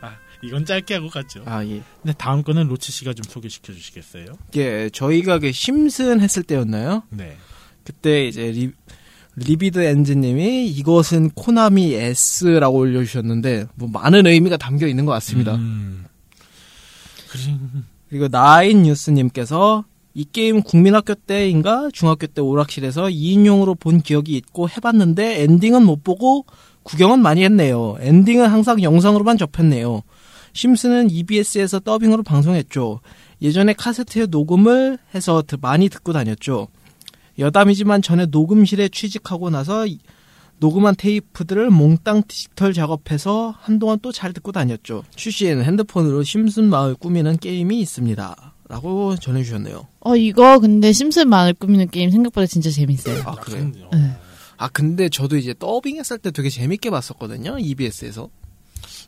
[0.00, 1.42] 아, 이건 짧게 하고 갔죠.
[1.46, 1.82] 아, 예.
[2.02, 4.26] 근데 다음 거는 로치 씨가 좀 소개시켜 주시겠어요?
[4.56, 7.04] 예, 저희가 그 심슨 했을 때였나요?
[7.10, 7.36] 네.
[7.84, 8.72] 그때 이제 리,
[9.36, 15.54] 리비드 엔진님이 이것은 코나미 S라고 올려주셨는데 뭐 많은 의미가 담겨 있는 것 같습니다.
[15.56, 16.04] 음.
[17.28, 17.54] 그리,
[18.08, 25.42] 그리고 나인 뉴스님께서 이 게임 국민학교 때인가 중학교 때 오락실에서 2인용으로 본 기억이 있고 해봤는데
[25.42, 26.46] 엔딩은 못 보고
[26.84, 27.96] 구경은 많이 했네요.
[28.00, 30.02] 엔딩은 항상 영상으로만 접했네요.
[30.54, 33.00] 심슨은 EBS에서 더빙으로 방송했죠.
[33.42, 36.68] 예전에 카세트에 녹음을 해서 드- 많이 듣고 다녔죠.
[37.38, 39.98] 여담이지만 전에 녹음실에 취직하고 나서 이-
[40.58, 45.04] 녹음한 테이프들을 몽땅 디지털 작업해서 한동안 또 잘 듣고 다녔죠.
[45.14, 48.54] 출시에는 핸드폰으로 심슨 마을 꾸미는 게임이 있습니다.
[48.68, 49.86] 라고 전해주셨네요.
[50.00, 53.22] 어, 이거 근데 심슨 마을 꾸미는 게임 생각보다 진짜 재밌어요.
[53.26, 53.70] 아, 그래요?
[53.92, 54.10] 어, 네.
[54.56, 57.58] 아, 근데 저도 이제 더빙 했을 때 되게 재밌게 봤었거든요.
[57.60, 58.30] EBS에서.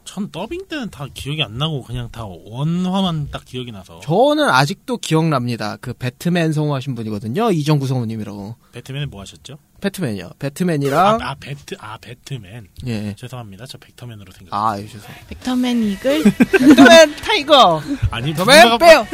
[0.09, 4.97] 전 더빙 때는 다 기억이 안 나고 그냥 다 원화만 딱 기억이 나서 저는 아직도
[4.97, 5.77] 기억납니다.
[5.83, 7.51] 그 배트맨 성우하신 분이거든요.
[7.51, 8.57] 이정구 성우님이라고.
[8.73, 9.59] 배트맨에 뭐 하셨죠?
[9.83, 10.27] 배트맨이요.
[10.29, 13.15] 아, 배트맨이랑, 아 배트 아 배트맨 예.
[13.17, 15.09] 죄송합니다 저 벡터맨으로 생각 아, 예, 죄송.
[15.29, 17.81] 벡터맨 이글 벡터맨 타이거!
[18.11, 19.07] 아니 누가- 빼요!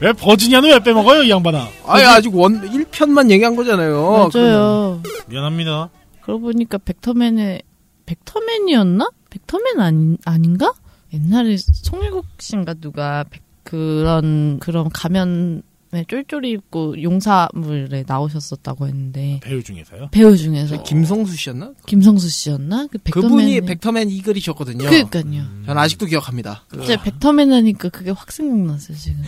[0.00, 4.30] 왜 버지니아는 왜 빼먹어요 이 양반아 아니, 아직 원, 1편만 얘기한 거잖아요.
[4.32, 5.02] 맞아요.
[5.26, 5.88] 미안합니다
[6.20, 7.62] 그러고 보니까 벡터맨의
[8.06, 9.08] 벡터맨이었나?
[9.30, 10.72] 벡터맨 아닌 아닌가?
[11.12, 15.62] 옛날에 송일국 씨인가 누가 백- 그런 그런 가면
[15.92, 20.08] 네, 쫄쫄이 입고 용사물에 나오셨었다고 했는데 배우 중에서요.
[20.12, 21.72] 배우 중에서 저 김성수 씨였나?
[21.86, 22.86] 김성수 씨였나?
[22.92, 24.88] 그 그분이 백터맨 벡터맨 이글이셨거든요.
[24.88, 25.42] 그러니까요.
[25.66, 26.62] 전 아직도 기억합니다.
[26.68, 29.22] 그- 진짜 백터맨 하니까 그게 확 생각났어요 지금.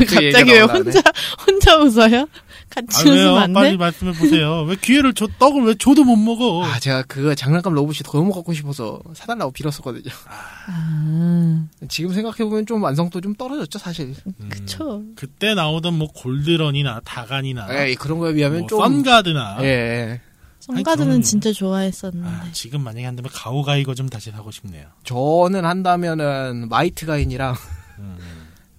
[0.00, 0.60] 왜 그 얘기가 갑자기 왜.
[0.62, 1.02] 혼자
[1.46, 2.28] 혼자 웃어요?
[2.70, 3.12] 같이 아?
[3.12, 3.76] 웃으면 안 빨리 돼?
[3.76, 4.62] 말씀해 보세요.
[4.62, 6.64] 왜 기회를 줘, 떡을 왜 줘도 못 먹어?
[6.64, 10.12] 아, 제가 그 장난감 로봇이 너무 갖고 싶어서 사달라고 빌었었거든요.
[10.26, 14.14] 아, 지금 생각해 보면 좀 완성도 좀 떨어졌죠, 사실.
[14.48, 15.02] 그쵸.
[15.14, 18.80] 그때 나오던 뭐 골드런이나 다간이나 에이, 그런 거에 비하면 뭐 좀.
[18.80, 20.20] 선가드나 예, 예.
[20.60, 22.26] 선가드는 저는- 진짜 좋아했었는데.
[22.28, 24.86] 아, 지금 만약에 한다면 가오가이거 좀 다시 사고 싶네요.
[25.04, 27.54] 저는 한다면은 마이트 가인이랑
[27.98, 28.16] 음.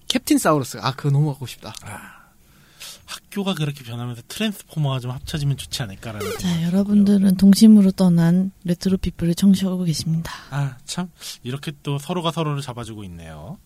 [0.08, 0.78] 캡틴 사우루스.
[0.82, 1.72] 아, 그거 너무 갖고 싶다.
[3.06, 6.38] 학교가 그렇게 변하면서 트랜스포머가 좀 합쳐지면 좋지 않을까라는.
[6.38, 10.32] 자, 여러분들은 동심으로 떠난 레트로 피플을 청취하고 계십니다.
[10.50, 11.08] 아, 참,
[11.42, 13.58] 이렇게 또 서로가 서로를 잡아주고 있네요.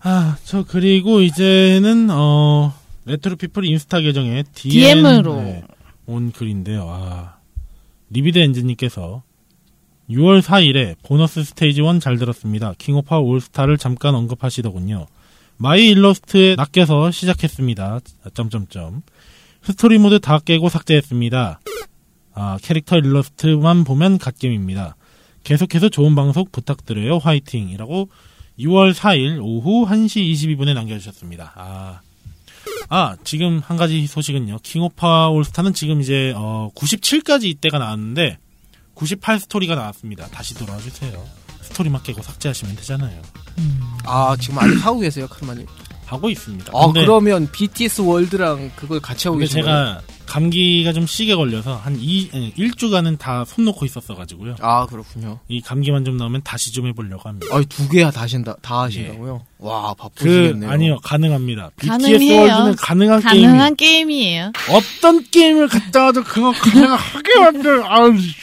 [0.00, 2.74] 아, 저, 그리고 이제는, 어,
[3.06, 5.36] 레트로 피플 인스타 계정에 DM DM으로.
[5.36, 5.64] 네,
[6.06, 6.86] 온 글인데요.
[6.88, 7.36] 아,
[8.10, 9.22] 리비드 엔진님께서
[10.10, 12.74] 6월 4일에 보너스 스테이지 1 잘 들었습니다.
[12.76, 15.06] 킹오파 올스타를 잠깐 언급하시더군요.
[15.56, 18.00] 마이 일러스트에 낚여서 시작했습니다.
[18.34, 19.02] 점점점.
[19.62, 21.60] 스토리 모드 다 깨고 삭제했습니다.
[22.34, 24.96] 아, 캐릭터 일러스트만 보면 갓겜입니다.
[25.44, 27.18] 계속해서 좋은 방송 부탁드려요.
[27.18, 27.68] 화이팅.
[27.68, 28.08] 이라고
[28.58, 31.52] 6월 4일 오후 1시 22분에 남겨주셨습니다.
[31.56, 32.00] 아,
[32.88, 34.58] 아, 지금 한 가지 소식은요.
[34.62, 38.38] 킹오파 올스타는 지금 이제, 어, 97까지 이때가 나왔는데,
[38.94, 40.26] 98 스토리가 나왔습니다.
[40.28, 41.24] 다시 돌아와 주세요.
[41.72, 43.20] 스토리만 깨고 삭제하시면 되잖아요.
[44.04, 45.66] 아, 지금 아직 하고 계세요, 크루마님.
[46.06, 46.70] 하고 있습니다.
[46.74, 49.74] 아, 근데, 그러면 BTS 월드랑 그걸 같이 하고 계신 거예요?
[49.76, 54.56] 제가 감기가 좀 시게 걸려서 한 2, 1주간은 다 손 놓고 있었어가지고요.
[54.60, 55.38] 아, 그렇군요.
[55.48, 57.46] 이 감기만 좀 나오면 다시 좀 해보려고 합니다.
[57.54, 59.42] 아, 두 개야 다 하신다, 다 하신다고요?
[59.58, 60.70] 와, 그, 바쁘시겠네요.
[60.70, 61.70] 아니요, 가능합니다.
[61.76, 62.40] BTS 가능해요.
[62.40, 64.52] 월드는 가능한 게임이 가능한 게임이에요.
[64.70, 68.34] 어떤 게임을 갖다가도 그거 가능하게 만들, 아우, 씨.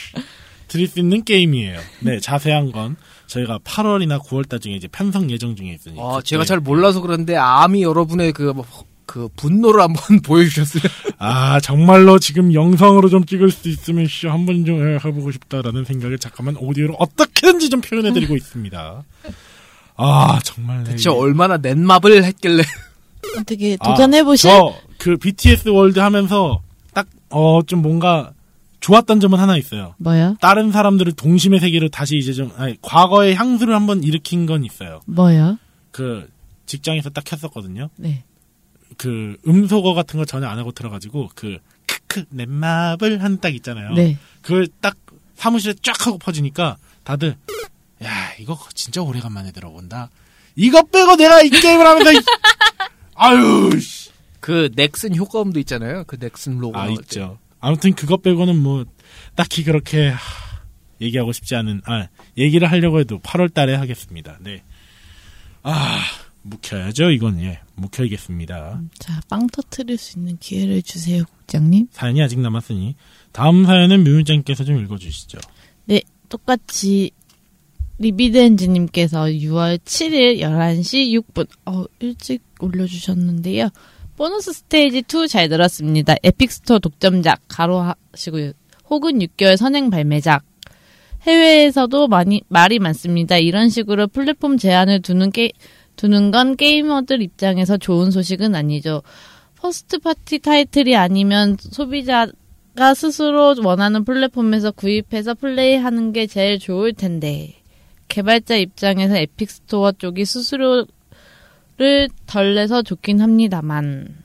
[0.68, 1.80] 드릴 수 있는 게임이에요.
[2.02, 2.96] 네, 자세한 건
[3.30, 6.00] 저희가 8월이나 9월달 중에 이제 편성 예정 중에 있으니.
[6.00, 8.66] 아, 제가 잘 몰라서 그런데 암이 여러분의 그, 뭐,
[9.06, 10.84] 그 분노를 한번 보여주셨어요.
[11.20, 16.18] 아, 정말로 지금 영상으로 좀 찍을 수 있으면 씨, 한번 좀 해- 해보고 싶다라는 생각을
[16.18, 19.04] 잠깐만 오디오로 어떻게든지 좀 표현해드리고 있습니다.
[19.96, 20.84] 아, 정말.
[20.84, 22.64] 네, 대체 이게- 얼마나 넷마블 했길래.
[23.40, 24.50] 어떻게 아, 도전해보실?
[24.50, 26.62] 저, 그 BTS 월드 하면서
[26.94, 28.32] 딱, 어, 좀 뭔가
[28.80, 29.96] 좋았던 점은 하나 있어요.
[29.98, 30.38] 뭐요?
[30.40, 35.02] 다른 사람들을 동심의 세계로 다시 이제 좀, 아니, 과거의 향수를 한번 일으킨 건 있어요.
[35.06, 35.58] 뭐요?
[35.92, 36.30] 그,
[36.66, 37.90] 직장에서 딱 켰었거든요.
[37.98, 38.24] 네.
[38.98, 43.94] 그, 음소거 같은 거 전혀 안 하고 들어가지고, 그, 크크, 넷마블 한 딱 있잖아요.
[43.94, 44.18] 네.
[44.42, 44.96] 그걸 딱
[45.36, 47.36] 사무실에 쫙 하고 퍼지니까 다들,
[48.04, 50.10] 야, 이거 진짜 오래간만에 들어본다.
[50.56, 52.22] 이거 빼고 내가 이 게임을 하면서, 이-
[53.16, 54.10] 아유, 씨.
[54.40, 56.06] 그 넥슨 효과음도 있잖아요.
[56.08, 56.78] 그 넥슨 로고.
[56.78, 56.88] 아.
[56.88, 57.38] 있죠.
[57.60, 58.86] 아무튼 그것 빼고는 뭐,
[59.36, 60.20] 딱히 그렇게, 하,
[61.02, 64.38] 얘기하고 싶지 않은, 아, 얘기를 하려고 해도 8월 달에 하겠습니다.
[64.42, 64.64] 네.
[65.64, 66.00] 아,
[66.44, 67.60] 묵혀야죠, 이건, 예.
[67.76, 68.82] 묵혀야겠습니다.
[68.98, 71.88] 자, 빵 터트릴 수 있는 기회를 주세요, 국장님.
[71.92, 72.96] 사연이 아직 남았으니,
[73.32, 75.38] 다음 사연은 묘유장님께서 좀 읽어 주시죠.
[75.86, 77.12] 네, 똑같이
[78.00, 83.70] 리비드 엔진님께서 6월 7일 11시 6분, 어, 일찍 올려주셨는데요.
[84.20, 86.14] 보너스 스테이지 2 잘 들었습니다.
[86.22, 88.52] 에픽스토어 독점작, 가로하시고,
[88.90, 90.44] 혹은 6개월 선행 발매작.
[91.22, 93.38] 해외에서도 많이, 말이 많습니다.
[93.38, 95.54] 이런 식으로 플랫폼 제한을 두는 게,
[95.96, 99.04] 두는 건 게이머들 입장에서 좋은 소식은 아니죠.
[99.56, 107.54] first party 타이틀이 아니면 소비자가 스스로 원하는 플랫폼에서 구입해서 플레이하는 게 제일 좋을 텐데
[108.10, 110.88] 개발자 입장에서 에픽 스토어 쪽이 수수료를
[112.26, 114.16] 덜 내서 좋긴 합니다만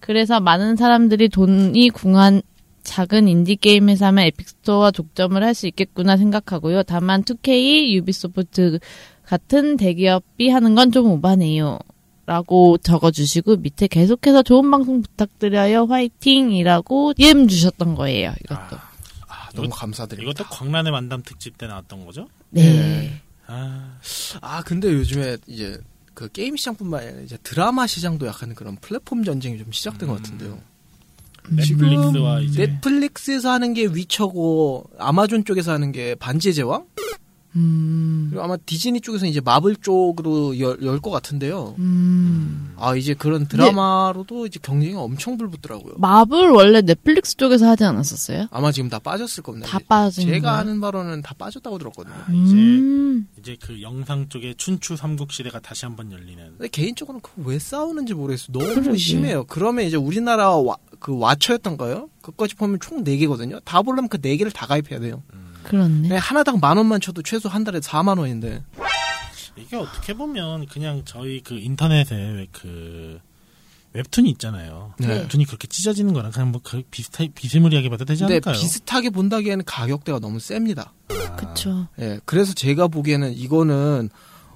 [0.00, 2.42] 그래서 많은 사람들이 돈이 궁한
[2.84, 6.84] 작은 인디 게임 회사면 에픽 스토어 독점을 할 수 있겠구나 생각하고요.
[6.84, 8.78] 다만 2K, 유비소프트
[9.26, 11.78] 같은 대기업이 하는 건 좀 오바네요.
[12.24, 18.76] 라고 적어주시고 밑에 계속해서 좋은 방송 부탁드려요 화이팅이라고 DM 주셨던 거예요 이것도
[19.28, 20.30] 아, 너무 감사드립니다.
[20.42, 22.28] 이것도 광란의 만담 특집 때 나왔던 거죠?
[22.50, 23.96] 네 아,
[24.42, 25.78] 아, 근데 요즘에 이제
[26.18, 30.58] 그 게임 시장뿐만 아니라 이제 드라마 시장도 약간 그런 플랫폼 전쟁이 좀 시작된 것 같은데요.
[31.48, 36.86] 넷플릭스와 이제 넷플릭스에서 하는 게 위쳐고 아마존 쪽에서 하는 게 반지의 제왕?
[37.58, 38.26] 음.
[38.30, 41.74] 그리고 아마 디즈니 쪽에서 이제 마블 쪽으로 열 것 같은데요.
[41.78, 42.74] 음.
[42.76, 45.94] 아 이제 그런 드라마로도 이제 경쟁이 엄청 불붙더라고요.
[45.98, 48.46] 마블 원래 넷플릭스 쪽에서 하지 않았었어요?
[48.50, 49.66] 아마 지금 다 빠졌을 겁니다.
[49.68, 50.56] 다 빠진 제가 거예요?
[50.56, 52.14] 아는 바로는 다 빠졌다고 들었거든요.
[52.30, 53.28] 음.
[53.38, 56.44] 이제 그 영상 쪽에 춘추 삼국 시대가 다시 한번 열리는.
[56.56, 58.52] 근데 개인적으로는 그거 왜 싸우는지 모르겠어.
[58.52, 58.96] 너무 그러게.
[58.96, 59.44] 심해요.
[59.48, 62.08] 그러면 이제 우리나라 와, 그 와처였던가요?
[62.22, 63.60] 그까지 보면 총 4 개거든요.
[63.60, 65.22] 다 보려면 그 4 개를 다 가입해야 돼요.
[65.64, 66.08] 그렇네.
[66.08, 68.62] 네, 하나당 만 원만 쳐도 최소 한 달에 4만 원인데.
[69.56, 73.20] 이게 어떻게 보면 그냥 저희 그 인터넷에 왜그
[73.92, 74.94] 웹툰이 있잖아요.
[74.98, 75.08] 네.
[75.08, 78.54] 웹툰이 그렇게 찢어지는 거랑 그냥 뭐그 비슷하 비스무리하게 봐도 되지 않을까요?
[78.54, 80.92] 비슷하게 본다기에는 가격대가 너무 셉니다.
[81.36, 81.88] 그쵸.
[81.98, 84.10] 예, 그래서 제가 보기에는 이거는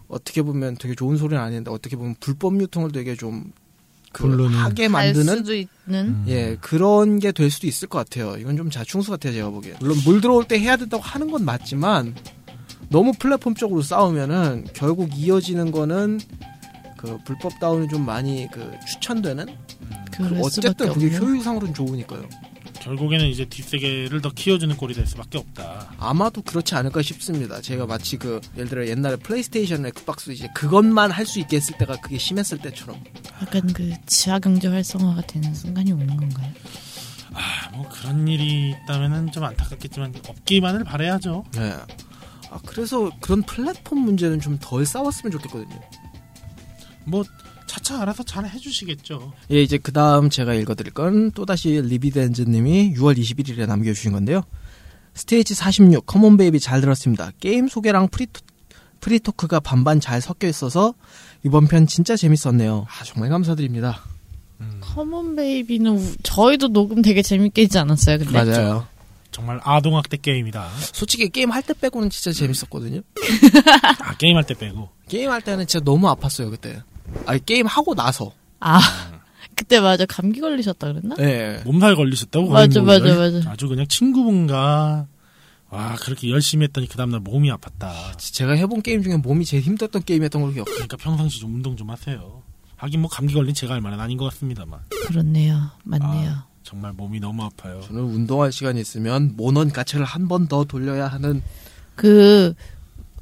[0.09, 3.53] 어떻게 보면 되게 좋은 소리는 아닌데 어떻게 보면 불법 유통을 되게 좀
[4.13, 4.23] 그.
[4.57, 5.69] 하게 갈 만드는 수도 있는.
[5.89, 6.25] 음.
[6.29, 8.37] 예, 그런 게 될 수도 있을 것 같아요.
[8.39, 9.77] 이건 좀 자충수 같아요, 제가 보기엔.
[9.81, 12.15] 물론 물 들어올 때 해야 된다고 하는 건 맞지만,
[12.89, 16.21] 너무 플랫폼적으로 싸우면은, 결국 이어지는 거는,
[16.99, 19.47] 그, 불법 다운이 좀 많이, 그, 추천되는?
[20.13, 21.17] 그 어쨌든 그게.
[21.17, 22.29] 효율상으로는 좋으니까요.
[22.83, 25.95] 결국에는 이제 뒷세계를 더 키워주는 꼴이 될 수밖에 없다.
[25.99, 27.61] 아마도 그렇지 않을까 싶습니다.
[27.61, 31.97] 제가 마치 그, 예를 들어 옛날에 플레이스테이션, 엑스박스 이제 그것만 할 수 있게 했을 때가
[31.97, 33.03] 그게 심했을 때처럼.
[33.41, 36.53] 약간 그 지하 경제 활성화가 되는 순간이 오는 건가요?
[37.33, 41.45] 아, 뭐 그런 일이 있다면은 좀 안타깝겠지만 없기만을 바래야죠.
[41.55, 41.73] 네.
[42.51, 45.81] 아, 그래서 그런 플랫폼 문제는 좀 덜 싸웠으면 좋겠거든요.
[47.05, 47.23] 뭐
[47.67, 49.33] 차차 알아서 잘 해주시겠죠.
[49.51, 54.43] 예, 이제 그 다음 제가 읽어드릴 건 또다시 리비드 엔진님이 6월 21일에 남겨주신 건데요.
[55.15, 57.31] 스테이지 46, 커먼 베이비 잘 들었습니다.
[57.41, 58.41] 게임 소개랑 free to,
[59.01, 60.95] free talk가 반반 잘 섞여 있어서
[61.45, 62.87] 이번 편 진짜 재밌었네요.
[62.89, 64.01] 아, 정말 감사드립니다.
[64.81, 68.19] 커먼 베이비는 우- 저희도 녹음 되게 재밌게 했지 않았어요?
[68.19, 68.87] 근데 맞아요.
[69.33, 70.71] 정말 아동학대 게임이다.
[70.93, 73.01] 솔직히 게임 할 때 빼고는 진짜 재밌었거든요.
[74.01, 74.89] 아 게임 할 때 빼고.
[75.09, 76.83] 게임 할 때는 진짜 너무 아팠어요, 그때.
[77.27, 78.33] 아니, 게임 하고 나서.
[78.61, 78.81] 아
[79.55, 81.17] 그때 맞아 감기 걸리셨다 그랬나?
[81.21, 81.63] 예.
[81.65, 82.49] 몸살 걸리셨다고?
[82.51, 83.51] 맞아, 뭐 맞아, 열- 맞아.
[83.51, 85.07] 아주 그냥 친구분과
[85.71, 88.19] 와 그렇게 열심히 했더니 그 다음날 몸이 아팠다.
[88.19, 90.75] 제가 해본 게임 중에 몸이 제일 힘들었던 게임이었던 걸로 기억해요.
[90.75, 92.43] 그러니까 평상시 좀 운동 좀 하세요.
[92.77, 95.71] 하긴 뭐 감기 걸린 제가 할 만은 아닌 것 같습니다만 그렇네요.
[95.85, 96.31] 맞네요.
[96.31, 97.81] 아, 정말 몸이 너무 아파요.
[97.87, 101.43] 저는 운동할 시간이 있으면 모넌 가체를 한 번 더 돌려야 하는
[101.95, 102.55] 그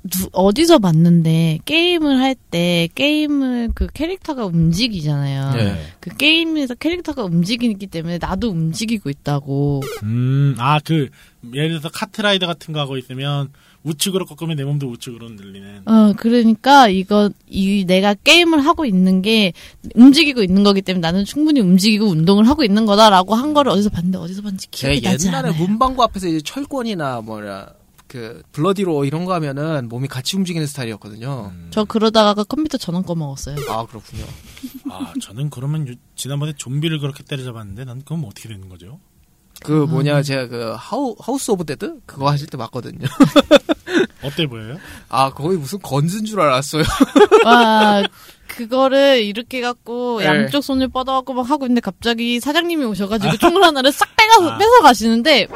[0.02, 5.52] 누- 어디서 봤는데 게임을 할 때 게임을 그 캐릭터가 움직이잖아요.
[5.54, 5.82] 네.
[6.00, 9.82] 그 게임에서 캐릭터가 움직이기 때문에 나도 움직이고 있다고.
[10.02, 11.08] 음, 아, 그,
[11.54, 13.50] 예를 들어서 카트라이더 같은 거 하고 있으면
[13.82, 15.82] 우측으로 꺾으면 내 몸도 우측으로 흔들리는.
[15.86, 19.52] 어 그러니까 이거 이 내가 게임을 하고 있는 게
[19.94, 24.18] 움직이고 있는 거기 때문에 나는 충분히 움직이고 운동을 하고 있는 거다라고 한 거를 어디서 봤는데
[24.18, 25.62] 어디서 봤는지 기억이 나지 옛날에 않아요.
[25.62, 27.68] 문방구 앞에서 이제 철권이나 뭐냐
[28.10, 31.52] 그 블러디 로어 이런 거 하면은 몸이 같이 움직이는 스타일이었거든요.
[31.70, 33.54] 저 그러다가 컴퓨터 전원 꺼먹었어요.
[33.68, 34.24] 아 그렇군요.
[34.90, 38.98] 아, 저는 그러면 요- 지난번에 좀비를 그렇게 때려잡았는데 난 그건 어떻게 되는 거죠?
[39.62, 43.06] 그 뭐냐 제가 그 하우 하우스 오브 데드 그거 하실 때 봤거든요.
[44.24, 44.78] 어때 보여요?
[45.08, 46.82] 아 거의 무슨 건즈인 줄 알았어요.
[47.46, 48.02] 와
[48.48, 50.26] 그거를 이렇게 갖고 네.
[50.26, 54.58] 양쪽 손을 뻗어갖고 막 하고 있는데 갑자기 사장님이 오셔가지고 총을 하나를 싹 빼가 아.
[54.58, 55.46] 뺏어 가시는데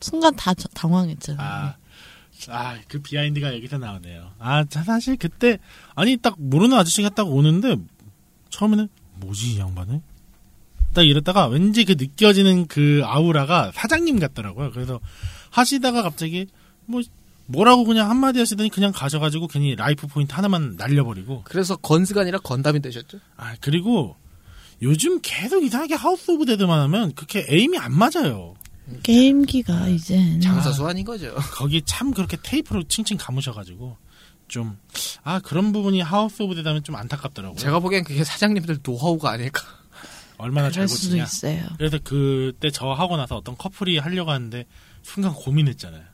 [0.00, 1.46] 순간 다 저- 당황했잖아요.
[1.46, 1.74] 아,
[2.48, 4.30] 아, 그 비하인드가 여기서 나오네요.
[4.38, 5.58] 아, 자, 사실 그때,
[5.94, 7.76] 아니, 딱 모르는 아저씨가 딱 오는데,
[8.50, 10.02] 처음에는, 뭐지, 이 양반은?
[10.92, 14.70] 딱 이랬다가 왠지 그 느껴지는 그 아우라가 사장님 같더라고요.
[14.72, 15.00] 그래서
[15.50, 16.46] 하시다가 갑자기,
[16.86, 17.02] 뭐,
[17.46, 22.80] 뭐라고 그냥 한마디 하시더니 그냥 가셔가지고 괜히 life point 하나만 날려버리고, 그래서 건즈가 아니라 건담이
[22.80, 23.18] 되셨죠?
[23.36, 24.16] 아, 그리고
[24.82, 28.54] 요즘 계속 이상하게 하우스 오브 데드만 하면 그렇게 aim이 안 맞아요.
[29.02, 31.34] 게임기가 이제 장사수 아닌 거죠.
[31.54, 33.96] 거기 참 그렇게 테이프로 칭칭 감으셔가지고
[34.48, 34.76] 좀
[35.26, 37.58] 아 그런 부분이 하우스 오브 데드하면 좀 안타깝더라고요.
[37.58, 39.64] 제가 보기엔 그게 사장님들 노하우가 아닐까.
[40.38, 41.24] 얼마나 잘 고치냐.
[41.24, 41.64] 있어요.
[41.78, 44.64] 그래서 그때 저 하고 나서 어떤 커플이 하려고 하는데
[45.02, 46.04] 순간 고민했잖아요.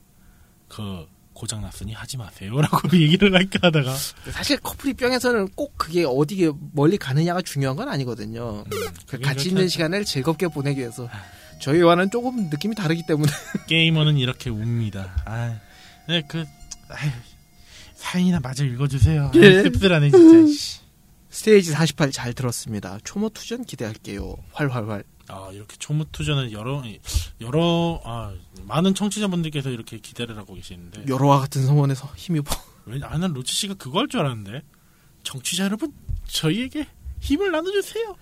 [0.68, 3.94] 그 고장 났으니 하지 마세요라고 얘기를 할까 하다가
[4.30, 8.64] 사실 커플 입장에서는 꼭 그게 어디 멀리 가느냐가 중요한 건 아니거든요.
[8.70, 9.68] 그 음, 그게 같이 있는 하죠.
[9.72, 11.06] 시간을 즐겁게 보내기 위해서
[11.62, 13.30] 저희와는 조금 느낌이 다르기 때문에
[13.68, 15.22] 게이머는 이렇게 웁니다.
[15.24, 15.58] 아,
[16.08, 16.44] 네, 그
[16.88, 17.10] 아유,
[17.94, 19.26] 사연이나 마저 읽어주세요.
[19.26, 19.62] 아, 예.
[19.62, 20.52] 씁쓸하네 진짜.
[20.52, 20.80] 씨.
[21.30, 22.98] 스테이지 48 잘 들었습니다.
[23.04, 24.36] 초모 투전 기대할게요.
[24.52, 25.04] 활활활.
[25.28, 26.82] 아 이렇게 초무투전은 여러
[27.40, 28.34] 여러 아
[28.64, 32.54] 많은 청취자분들께서 이렇게 기대를 하고 계시는데 여러와 같은 성원에서 힘입어.
[32.86, 34.62] 왜 나는 로치 씨가 그거 할 줄 알았는데
[35.22, 35.94] 청취자 여러분
[36.26, 36.86] 저희에게
[37.20, 38.16] 힘을 나눠주세요.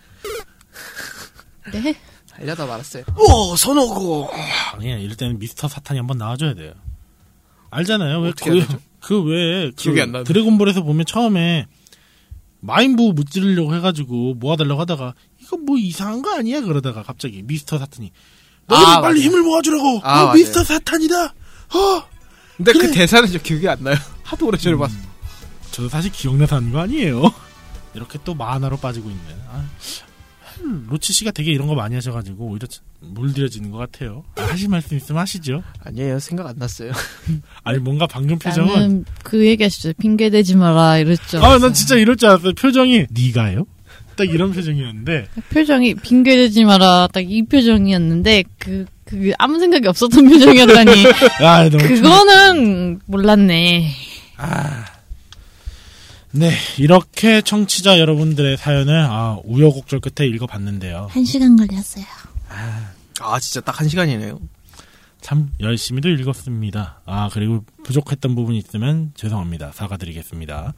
[1.73, 1.97] 네.
[2.41, 3.05] 알려다 말았어요.
[3.17, 4.31] 오 선호고.
[4.75, 6.73] 아니 이럴 때는 미스터 사탄이 한번 나와줘야 돼요.
[7.71, 8.21] 알잖아요.
[8.21, 8.79] 왜 어떻게 고, 해야 되죠?
[9.01, 10.25] 그 외에 그 기억이 안 나네.
[10.25, 11.67] 드래곤볼에서 보면 처음에
[12.61, 18.11] 마인부 무찌르려고 해가지고 모아달라고 하다가 이거 뭐 이상한 거 아니야 그러다가 갑자기 미스터 사탄이
[18.67, 19.31] 너희들 아, 빨리 맞아요.
[19.31, 20.65] 힘을 모아주라고 아, 어, 미스터 맞아요.
[20.65, 22.05] 사탄이다 어
[22.57, 22.87] 근데 그래.
[22.89, 23.97] 그 대사는 저 기억이 안 나요.
[24.23, 24.95] 하도 오래 전에 봤어.
[25.71, 27.23] 저도 사실 기억나서 하는 거 아니에요
[27.95, 29.67] 이렇게 또 만화로 빠지고 있는 아,
[30.89, 32.67] 로치 씨가 되게 이런 거 많이 하셔가지고 오히려
[33.01, 36.19] 물들여지는 것 같아요 아, 하실 말씀 있으면 하시죠 아니에요.
[36.19, 36.93] 생각 안 났어요.
[37.65, 39.93] 아니 뭔가 방금 표정은 나는 그 얘기하시죠.
[40.01, 41.43] 핑계 대지 마라 이랬죠.
[41.45, 43.67] 아난 진짜 이럴 줄 알았어요 표정이 니가요?
[44.17, 50.25] 딱 이런 표정이었는데 표정이 핑계 대지 마라 딱 이 표정이었는데 그, 그 아무 생각이 없었던
[50.29, 50.91] 표정이었다니
[51.41, 53.91] 아 너무 그거는 몰랐네.
[56.33, 61.09] 네, 이렇게 청취자 여러분들의 사연을 아, 우여곡절 끝에 읽어봤는데요.
[61.11, 62.05] 한 시간 걸렸어요.
[63.21, 64.39] 아 진짜 딱 한 시간이네요.
[65.21, 67.03] 참 열심히도 읽었습니다.
[67.05, 69.73] 아 그리고 부족했던 부분이 있으면 죄송합니다.
[69.73, 70.73] 사과드리겠습니다.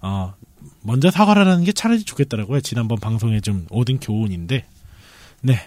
[0.00, 0.34] 어,
[0.82, 2.60] 먼저 사과를 하는 게 차라리 좋겠더라고요.
[2.60, 4.66] 지난번 방송에 좀 얻은 교훈인데,
[5.42, 5.60] 네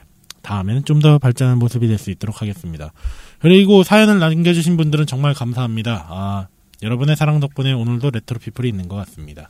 [0.44, 2.94] 다음에는 좀 더 발전한 모습이 될 수 있도록 하겠습니다.
[3.39, 6.06] 그리고 사연을 남겨주신 분들은 정말 감사합니다.
[6.10, 6.48] 아
[6.82, 9.50] 여러분의 사랑 덕분에 오늘도 레트로 피플이 있는 것 같습니다.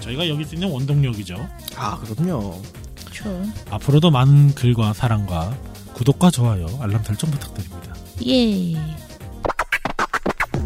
[0.00, 1.36] 저희가 여기 수 있는 원동력이죠.
[1.76, 2.60] 아 그럼요.
[2.96, 3.42] 그렇죠.
[3.70, 5.56] 앞으로도 많은 글과 사랑과
[5.94, 7.94] 구독과 좋아요, 알람 설정 부탁드립니다.
[8.26, 8.74] 예.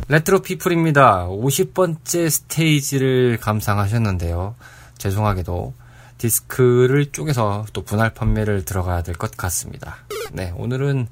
[0.09, 1.27] 레트로 피플입니다.
[1.27, 4.55] 50번째 스테이지를 감상하셨는데요.
[4.99, 5.75] 죄송하게도
[6.19, 9.97] 디스크를 쪼개서 또 분할 판매를 들어가야 될 것 같습니다.
[10.33, 11.09] 네, 오늘은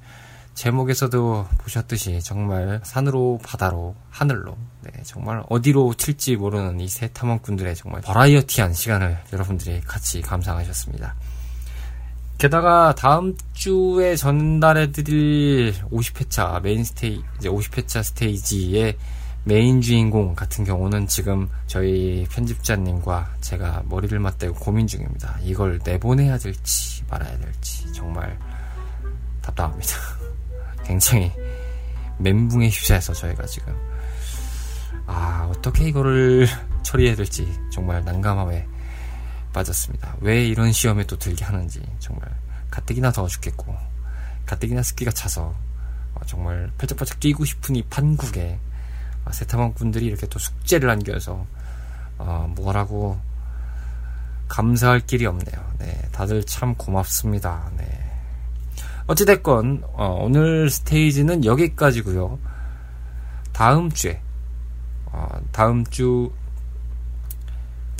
[0.54, 8.00] 제목에서도 보셨듯이 정말 산으로 바다로 하늘로 네, 정말 어디로 튈지 모르는 이 세 탐험꾼들의 정말
[8.02, 11.14] 버라이어티한 시간을 여러분들이 같이 감상하셨습니다.
[12.38, 18.96] 게다가 다음 주에 전달해드릴 50회차 메인 스테이 이제 50회차 스테이지의
[19.44, 25.38] 메인 주인공 같은 경우는 지금 저희 편집자님과 제가 머리를 맞대고 고민 중입니다.
[25.42, 28.38] 이걸 내보내야 될지 말아야 될지 정말
[29.42, 30.23] 답답합니다.
[30.84, 31.32] 굉장히
[32.18, 33.74] 멘붕에 휩싸여서 저희가 지금
[35.06, 36.46] 아 어떻게 이거를
[36.82, 38.66] 처리해야 될지 정말 난감함에
[39.52, 40.16] 빠졌습니다.
[40.20, 42.28] 왜 이런 시험에 또 들게 하는지 정말
[42.70, 43.74] 가뜩이나 더워 죽겠고
[44.46, 45.54] 가뜩이나 습기가 차서
[46.14, 48.58] 어, 정말 펄쩍펄쩍 뛰고 싶은 이 판국에
[49.24, 51.46] 아, 세타방꾼들이 이렇게 또 숙제를 안겨서
[52.18, 53.18] 어, 뭐라고
[54.48, 55.74] 감사할 길이 없네요.
[55.78, 57.70] 네, 다들 참 고맙습니다.
[57.76, 58.03] 네.
[59.06, 62.38] 어찌됐건 어, 오늘 스테이지는 여기까지고요.
[63.52, 64.20] 다음 주에
[65.06, 66.32] 어, 다음 주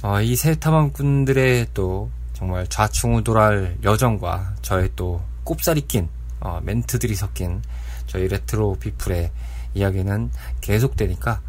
[0.03, 6.09] 어, 이 세 탐험꾼들의 또 정말 좌충우돌할 여정과 저의 또 꼽살이 낀
[6.41, 7.63] 어, 멘트들이 섞인
[8.07, 9.31] 저희 레트로 피플의
[9.75, 10.31] 이야기는
[10.61, 11.41] 계속되니까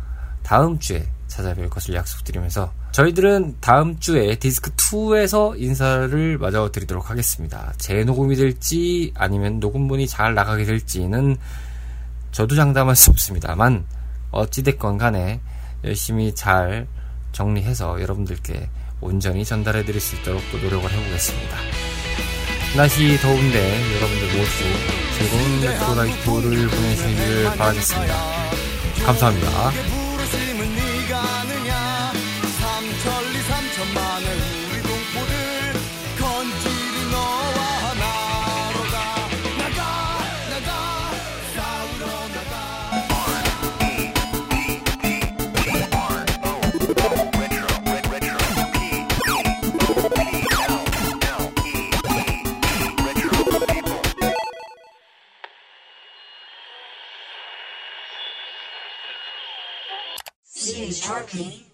[0.43, 7.74] 다음 주에 찾아뵐 것을 약속드리면서 저희들은 다음 주에 디스크 2에서 인사를 마저 드리도록 하겠습니다.
[7.78, 11.36] 재녹음이 될지 아니면 녹음본이 잘 나가게 될지는
[12.32, 13.84] 저도 장담할 수 없습니다만
[14.32, 15.41] 어찌됐건 간에
[15.84, 16.88] 열심히 잘
[17.34, 18.70] 정리해서 여러분들께
[19.02, 21.58] 온전히 전달해 드릴 수 있도록 또 노력을 해보겠습니다.
[22.78, 24.50] 날씨 더운데 여러분들 모두
[25.18, 28.16] 즐거운 retro life를 보내시길 바라겠습니다.
[29.06, 30.05] 감사합니다.
[61.06, 61.64] Sharpie.